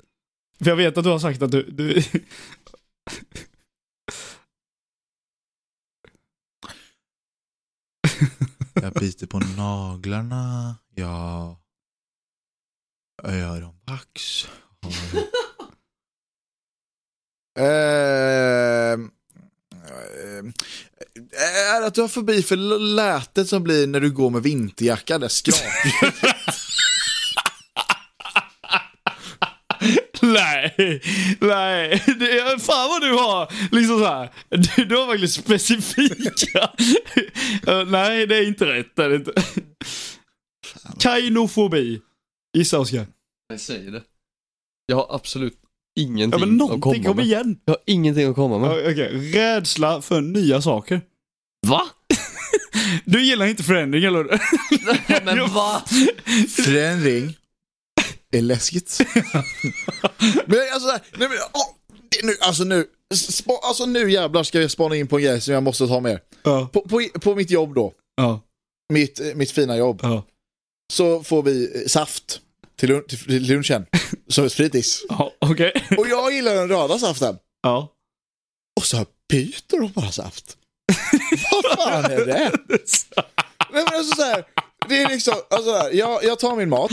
[0.63, 1.63] För jag vet att du har sagt att du...
[1.71, 2.03] du
[8.73, 11.57] Jag biter på naglarna, jag
[13.23, 14.47] öronvax.
[17.59, 19.11] Ehm,
[20.33, 20.53] ehm,
[21.31, 22.55] är det att du har förbi för
[22.95, 25.57] lätet som blir när du går med vinterjacka, det skrap.
[30.33, 30.75] nej,
[31.39, 32.03] nej.
[32.19, 34.29] Det är, fan vad du har liksom så här.
[34.49, 36.69] Du, du har verkligen specifika.
[37.67, 38.95] Eh, nej, det är inte rätt.
[38.95, 39.33] Det är inte.
[40.99, 42.01] Kainofobi.
[42.57, 43.07] Gissa Oskar.
[43.49, 44.01] Jag säger det.
[44.85, 45.53] Jag har absolut
[45.93, 47.25] Ja ingenting men att någonting, komma kom med.
[47.25, 47.57] igen.
[47.65, 48.91] Jag har ingenting att komma Ja, med.
[48.91, 51.01] Okej, rädsla för nya saker.
[51.67, 51.81] Va?
[53.05, 54.23] Du gillar inte förändring eller?
[55.25, 55.81] men va?
[56.49, 57.37] Förändring
[58.31, 58.99] är läskigt.
[60.45, 61.75] men alltså, nej, men, åh,
[62.23, 65.53] nu, alltså nu, spa, alltså nu jävlar ska vi spana in på en grej som
[65.53, 66.19] jag måste ta med.
[66.43, 68.41] Ja, På, på, på mitt jobb då, ja,
[68.93, 70.23] mitt, eh, mitt fina jobb, ja.
[70.93, 72.41] så får vi eh, saft
[72.75, 73.85] till, till, till lunchen
[74.27, 75.05] som ett fritids.
[75.09, 75.87] ja Okej.
[75.97, 77.37] Och jag gillar den röda saften.
[77.63, 77.87] Ja.
[78.79, 80.57] Och så byter de bara saft.
[81.51, 82.51] Vad fan är det?
[83.73, 84.45] Nej, men alltså så här,
[84.89, 86.91] det är liksom, alltså så här, jag, jag tar min mat,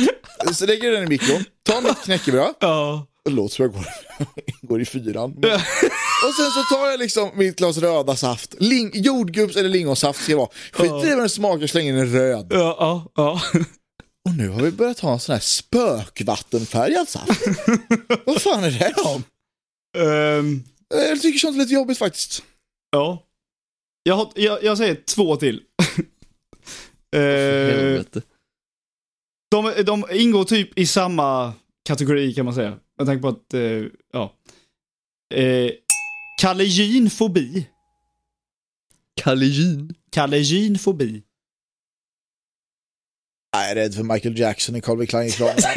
[0.55, 3.07] så lägger den i mikron, tar mitt knäckebröd, Ja.
[3.30, 3.84] låter som jag går,
[4.68, 5.30] går i fyran.
[6.26, 10.32] Och sen så tar jag liksom mitt glas röda saft, Ling, jordgubbs eller lingonsaft ska
[10.32, 10.49] det vara.
[10.72, 12.47] Skit i vad den smakar, släng in en röd.
[12.51, 13.41] Ja, ja, ja.
[14.28, 17.41] Och nu har vi börjat ha en sån här spökvattenfärgad saft.
[18.26, 19.24] vad fan är det om?
[19.99, 22.43] Ehm, Jag tycker sånt är lite jobbigt faktiskt.
[22.91, 23.24] ja.
[24.03, 25.62] Jag, har, jag, jag säger två till.
[27.17, 28.03] Eh,
[29.51, 31.53] de, de ingår typ i samma
[31.89, 32.79] kategori kan man säga.
[32.97, 34.33] Jag tänker på att, eh, ja.
[35.35, 35.71] Eh,
[36.41, 37.67] Kalleginfobi.
[39.23, 39.95] Kallegin.
[40.13, 41.23] Kalleginfobi.
[43.53, 45.57] Jag är rädd för Michael Jackson i Calvin Klein-reklamen.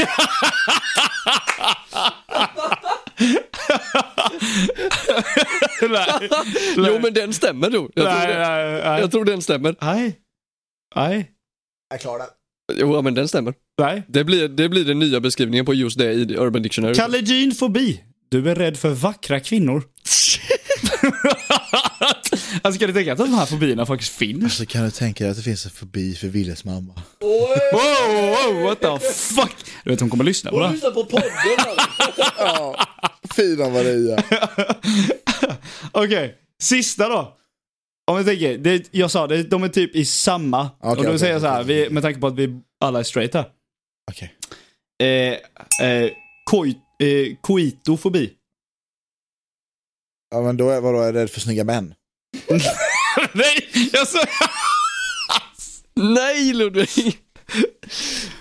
[5.90, 6.30] nej,
[6.78, 7.90] Jo men den stämmer då.
[7.96, 8.40] Jag, nej, tror, det.
[8.40, 9.00] nej, nej.
[9.02, 9.76] jag tror den stämmer.
[9.82, 10.18] nej.
[10.96, 11.32] Nej.
[11.90, 12.30] Jag klarar det.
[12.74, 13.54] Jo ja, men den stämmer.
[13.82, 14.04] Nej.
[14.08, 16.96] Det blir, det blir den nya beskrivningen på just det i Urban Dictionary.
[16.96, 18.04] Kalleginfobi.
[18.30, 19.84] Du är rädd för vackra kvinnor.
[22.62, 24.44] alltså kan du tänka att de här fobierna faktiskt finns?
[24.44, 26.94] Alltså kan du tänka dig att det finns en fobi för Willes mamma?
[27.22, 29.56] Wow, wow, what the fuck?
[29.84, 30.72] Du vet hon kommer lyssna på det.
[30.72, 31.30] lyssnar på podden
[32.38, 32.76] Ja,
[33.36, 34.24] fina Maria.
[35.92, 37.38] Okej, sista då.
[38.12, 40.70] Om vi tänker, det, jag sa det, de är typ i samma.
[40.80, 41.84] Okej, och då okej, säger jag så här, okej.
[41.84, 43.46] vi, med tanke på att vi alla är straight här.
[44.12, 44.34] Okej.
[45.04, 46.12] Eh, eh,
[46.46, 48.34] koi, eh, koitofobi.
[50.36, 51.94] Ja men då är, vadå, är jag rädd för snygga män?
[53.34, 54.20] Nej, jag sa...
[55.94, 57.18] Nej Ludvig!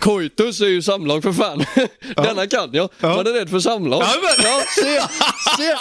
[0.00, 1.64] Koitus är ju samlag för fan.
[2.16, 2.90] Denna kan jag.
[3.00, 3.08] Ja.
[3.16, 4.02] Man är rädd för samlag.
[4.02, 5.00] Ja, men- Ja, se,
[5.56, 5.76] se.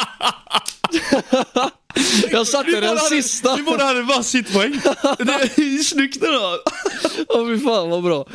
[2.32, 3.56] Jag satte den sista.
[3.56, 4.72] Vi båda hade varsitt poäng.
[5.18, 6.60] Det är snyggt ändå.
[7.30, 8.28] Åh fy fan vad bra.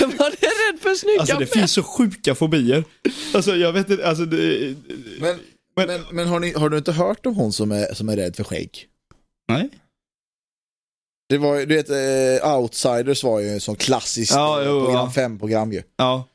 [0.00, 2.84] Man är rädd för snygga Alltså det finns så sjuka fobier.
[3.34, 4.74] Alltså jag vet inte, alltså det...
[5.20, 5.38] Men,
[5.76, 8.36] men, men, har, ni, har du inte hört om hon som är, som är rädd
[8.36, 8.86] för skägg?
[9.48, 9.68] Nej.
[11.28, 11.90] Det var ju- du vet,
[12.42, 15.22] eh, Outsiders var ju en sån klassisk Ja, jo, program ja.
[15.22, 15.82] 5-program ju.
[15.96, 16.28] Ja.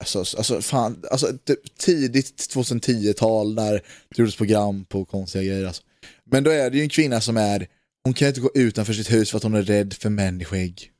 [0.00, 5.82] Alltså, alltså fan, alltså typ tidigt 2010-tal när det gjordes program på konstiga grejer alltså.
[6.24, 7.66] Men då är det ju en kvinna som är,
[8.04, 10.44] hon kan inte gå utanför sitt hus för att hon är rädd för män i
[10.44, 10.90] skägg.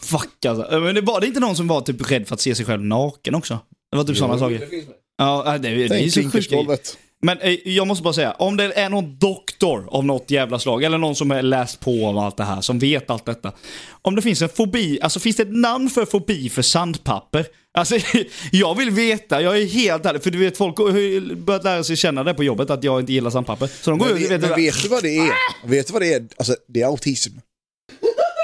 [0.00, 0.80] Fuck alltså.
[0.80, 2.82] Men det var det inte någon som var typ rädd för att se sig själv
[2.82, 3.58] naken också?
[3.90, 4.68] Det var typ sådana saker.
[5.16, 6.98] Ja, det, det är Tänk så sjukt.
[7.26, 10.84] Men eh, jag måste bara säga, om det är någon doktor av något jävla slag,
[10.84, 13.52] eller någon som har läst på om allt det här, som vet allt detta.
[14.02, 17.46] Om det finns en fobi, alltså finns det ett namn för fobi för sandpapper?
[17.78, 17.96] Alltså,
[18.52, 21.96] jag vill veta, jag är helt ärlig, för du vet folk har börjat lära sig
[21.96, 23.66] känna det på jobbet, att jag inte gillar sandpapper.
[23.82, 25.32] Så de går Men, ut och vet, vet, men vet du vad det är?
[25.64, 26.28] Vet du vad det är?
[26.36, 27.38] Alltså det är autism.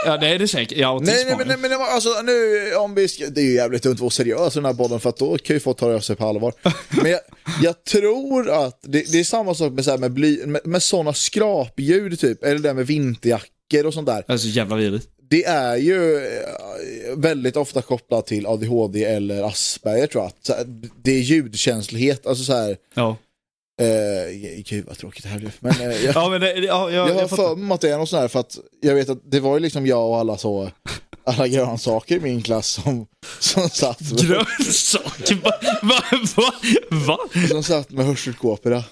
[0.07, 0.78] Ja, det är det säkert.
[0.78, 3.82] Ja, Nej, nej, men, nej, men alltså, nu, om vi ska, det är ju jävligt
[3.82, 6.01] dumt att vara seriös i den här podden för att då kan ju folk ta
[6.01, 6.53] sig på allvar.
[7.03, 7.20] Men jag,
[7.62, 10.82] jag tror att det, det är samma sak med, så här, med, bly, med, med
[10.82, 14.24] sådana skrapljud typ, eller det där med vinterjackor och sånt där.
[14.26, 15.09] Det är så jävla vidrigt.
[15.30, 20.66] Det är ju eh, väldigt ofta kopplat till ADHD eller Asperger tror jag.
[21.03, 23.16] Det är ljudkänslighet, alltså så här, Ja.
[23.80, 25.52] Eh, gud vad tråkigt det här blev.
[25.60, 27.98] Men eh, jag, Ja, men ja, jag, jag har jag för mig att det är
[27.98, 30.38] något sånt här för att jag vet att det var ju liksom jag och alla
[30.38, 30.70] så,
[31.24, 33.06] alla grönsaker i min klass som,
[33.38, 35.34] som satt Grönsaker?
[35.42, 35.50] Va?
[35.82, 36.02] Va?
[36.36, 36.52] Va?
[37.06, 37.18] Va?
[37.48, 38.84] som satt med hörselkåporna.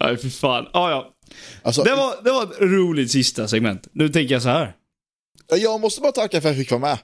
[0.00, 0.66] Nej, fy fan.
[0.72, 1.14] Ja, ja.
[1.62, 3.88] Alltså, Det var, det var ett roligt sista segment.
[3.92, 4.74] Nu tänker jag så här.
[5.56, 6.98] Jag måste bara tacka för att jag fick vara med.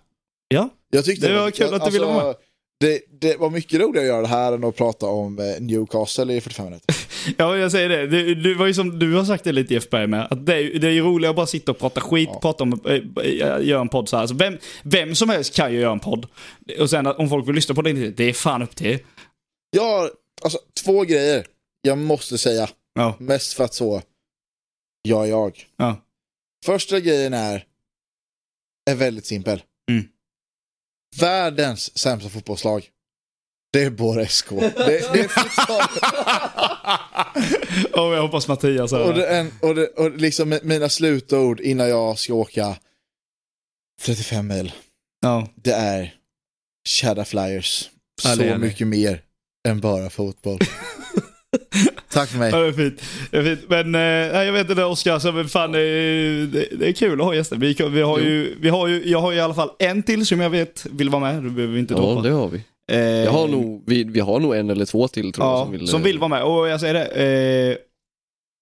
[0.48, 2.34] Ja, Jag tyckte Det var kul att du ville vara med.
[2.80, 6.34] Det, det var mycket roligare att göra det här än att prata om eh, Newcastle
[6.34, 6.94] i 45 minuter.
[7.38, 8.06] ja jag säger det.
[8.06, 8.34] det.
[8.34, 10.26] Det var ju som du har sagt det lite Jeff Berg med.
[10.30, 12.40] Att det, är, det är ju roligare att bara sitta och prata skit, Ja.
[12.40, 14.20] prata om, äh, göra en podd så här.
[14.20, 16.26] Alltså, vem, vem som helst kan ju göra en podd.
[16.80, 18.98] Och sen att om folk vill lyssna på det, det är fan upp till
[19.80, 20.10] har
[20.42, 21.46] alltså, två grejer
[21.82, 22.68] jag måste säga.
[22.94, 23.16] Ja.
[23.18, 24.02] Mest för att så,
[25.02, 25.66] jag är jag.
[25.76, 25.96] Ja.
[26.64, 27.64] Första grejen är,
[28.90, 29.62] är väldigt simpel.
[29.90, 30.04] Mm.
[31.20, 32.88] Världens sämsta fotbollslag.
[33.72, 34.50] Det är Borre SK.
[34.50, 35.28] Det, det är
[38.06, 39.50] Och jag hoppas Mattias hör och, det.
[39.60, 42.76] och, det, och liksom mina slutord innan jag ska åka
[44.02, 44.72] 35 mil.
[45.20, 45.48] Ja.
[45.54, 46.14] Det är
[46.88, 47.90] Cheddar Flyers.
[48.22, 49.22] Så är mycket mer
[49.68, 50.58] än bara fotboll.
[52.12, 52.50] Tack för mig.
[52.50, 53.02] Ja, det är fint.
[53.30, 53.60] Det är fint.
[53.68, 54.00] Men eh,
[54.44, 57.56] jag vet inte Oskar, så men fan, det, är- det, är kul att ha gäster.
[57.56, 60.26] Vi, vi har ju, vi har ju, jag har ju i alla fall en till
[60.26, 61.42] som jag vet vill vara med.
[61.42, 62.22] Du behöver inte Ja, droppa.
[62.22, 62.60] det har vi.
[62.92, 65.62] Eh, Jag har nog, vi, vi har nog en eller två till tror jag ja,
[65.64, 66.42] som vill, som vill vara med.
[66.42, 67.04] Och jag säger det.
[67.06, 67.76] Eh,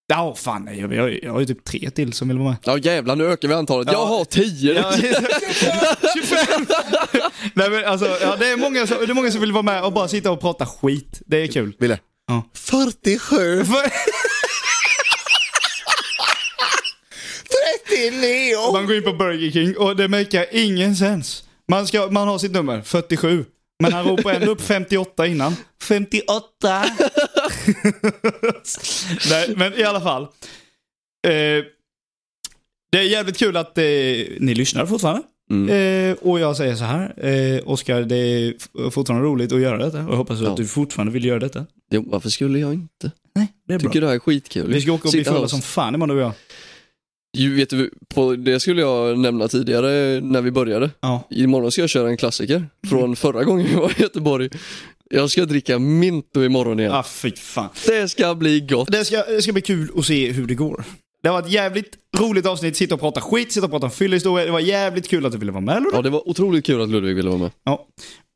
[0.09, 2.57] ja, fan nej, jag, jag, jag har ju typ tre till som vill vara med.
[2.65, 3.89] Ja jävlar nu ökar vi antalet.
[3.93, 3.93] Ja.
[3.93, 4.73] Jag har tio!
[4.75, 4.93] Ja,
[6.15, 6.67] 25!
[7.55, 9.85] nej men alltså, ja, det, är många som, det är många som vill vara med
[9.85, 11.23] och bara sitta och prata skit.
[11.27, 11.77] Det är kul.
[11.79, 11.99] Ville?
[12.33, 12.43] Ja.
[12.55, 13.65] 47.
[13.65, 13.93] För-
[17.89, 18.73] 39.
[18.73, 21.45] Man går in på Burger King och det makar ingen sens.
[21.69, 23.45] Man, ska, man har sitt nummer, 47.
[23.83, 25.57] Men han ropar ändå upp 58 innan.
[25.83, 26.45] 58!
[29.31, 30.23] Nej, men i alla fall.
[30.23, 31.65] Eh,
[32.93, 33.85] det är jävligt kul att eh,
[34.41, 35.23] ni lyssnar fortfarande.
[35.53, 36.11] Mm.
[36.11, 38.55] Eh, och jag säger så här, eh, Oskar, det är
[38.91, 39.99] fortfarande roligt att göra detta.
[40.05, 40.51] Och jag hoppas Ja.
[40.51, 41.67] att du fortfarande vill göra detta.
[41.91, 43.11] Jo, varför skulle jag inte?
[43.35, 43.89] Nej, det är bra.
[43.89, 44.73] Tycker det här är skitkul.
[44.73, 46.35] Vi ska åka och bli fulla som fan imorgon du och jag.
[47.39, 50.91] Ju, vet du, på, det skulle jag nämna tidigare när vi började.
[51.01, 51.27] Ja.
[51.31, 54.49] Imorgon ska jag köra en klassiker från förra gången jag var i Göteborg.
[55.11, 56.93] Jag ska dricka Minto imorgon igen.
[56.93, 57.69] Ah, fy fan.
[57.87, 58.89] Det ska bli gott.
[58.93, 60.85] Det ska, det ska bli kul att se hur det går.
[61.23, 62.77] Det var ett jävligt roligt avsnitt.
[62.77, 64.47] Sitta och prata skit, sitta och prata fyllehistoria.
[64.47, 65.83] Det var jävligt kul att du ville vara med.
[65.83, 65.97] Ludde.
[65.97, 67.51] Ja, det var otroligt kul att Ludvig ville vara med.
[67.65, 67.87] Ja.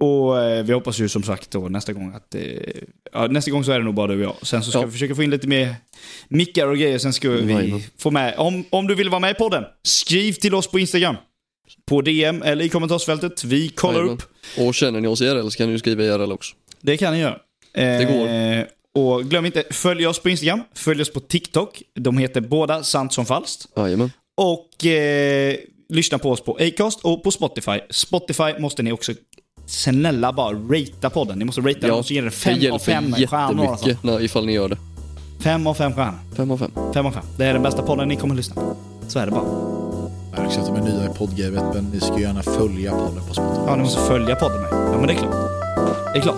[0.00, 2.34] Och eh, vi hoppas ju som sagt då nästa gång att...
[2.34, 2.42] Eh,
[3.12, 4.46] ja, nästa gång så är det nog bara du och jag.
[4.46, 4.86] Sen så ska Ja.
[4.86, 5.74] vi försöka få in lite mer
[6.28, 6.98] mickar och grejer.
[6.98, 7.82] Sen ska vi Jajamän.
[7.98, 8.34] få med...
[8.38, 11.16] Om, om du vill vara med i podden, skriv till oss på Instagram.
[11.88, 13.44] På DM eller i kommentarsfältet.
[13.44, 14.14] Vi kollar Jajamän.
[14.14, 14.22] upp.
[14.66, 16.54] Och känner ni oss IRL så kan ni ju skriva IRL också.
[16.80, 17.38] Det kan ni göra.
[17.74, 18.28] Eh, går.
[18.96, 20.60] Och glöm inte, följ oss på Instagram.
[20.74, 21.82] Följ oss på TikTok.
[21.94, 23.66] De heter båda Sant som falskt.
[23.76, 24.10] Jajamän.
[24.36, 25.56] Och eh,
[25.88, 27.80] lyssna på oss på Acast och på Spotify.
[27.90, 29.12] Spotify måste ni också
[29.66, 31.38] snälla bara ratea podden.
[31.38, 33.66] Ni måste ratea den och det det fem av hjälper fem stjärnor.
[33.66, 33.88] Alltså.
[33.88, 34.78] jättemycket när, ifall ni gör det.
[35.42, 36.18] Fem av fem stjärnor.
[36.36, 36.70] Fem av fem.
[36.94, 37.24] Fem av fem.
[37.38, 38.76] Det är den bästa podden ni kommer att lyssna på.
[39.08, 39.85] Så är det bara.
[40.36, 43.22] Jag har också att de är nya i poddgamet men ni ska gärna följa podden
[43.28, 43.62] på Spotify.
[43.66, 44.68] Ja, ni måste följa podden med.
[44.72, 45.34] Ja, men det är klart.
[46.12, 46.36] Det är klart.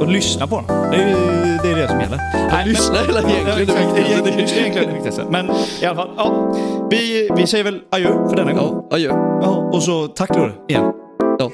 [0.00, 0.90] Och lyssna på den.
[0.90, 1.14] Det är ju
[1.62, 2.20] det, är det som gäller.
[2.52, 3.78] Nej, lyssna hela Ja, egentligen det exakt.
[3.80, 4.12] viktigaste.
[4.12, 5.22] Egentligen- Lyssna är egentligen det viktigaste.
[5.30, 5.50] Men
[5.82, 6.54] i alla fall, ja.
[6.90, 8.82] Vi, vi säger väl adjö för denna gång.
[8.90, 9.08] Ja, adjö.
[9.42, 10.92] Ja, och så tack Lurre, igen.
[11.38, 11.50] Ja.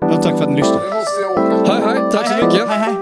[0.00, 0.80] Ja, tack för att ni lyssnade.
[0.88, 1.72] Nu måste jag åka.
[1.72, 2.68] Hej hej, tack så Hej, mycket.
[2.68, 2.94] Hej, hej.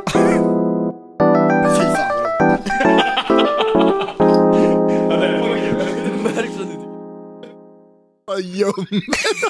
[1.76, 3.18] Fy fan
[8.41, 9.05] vad roligt.
[9.09, 9.47] Vad gömmer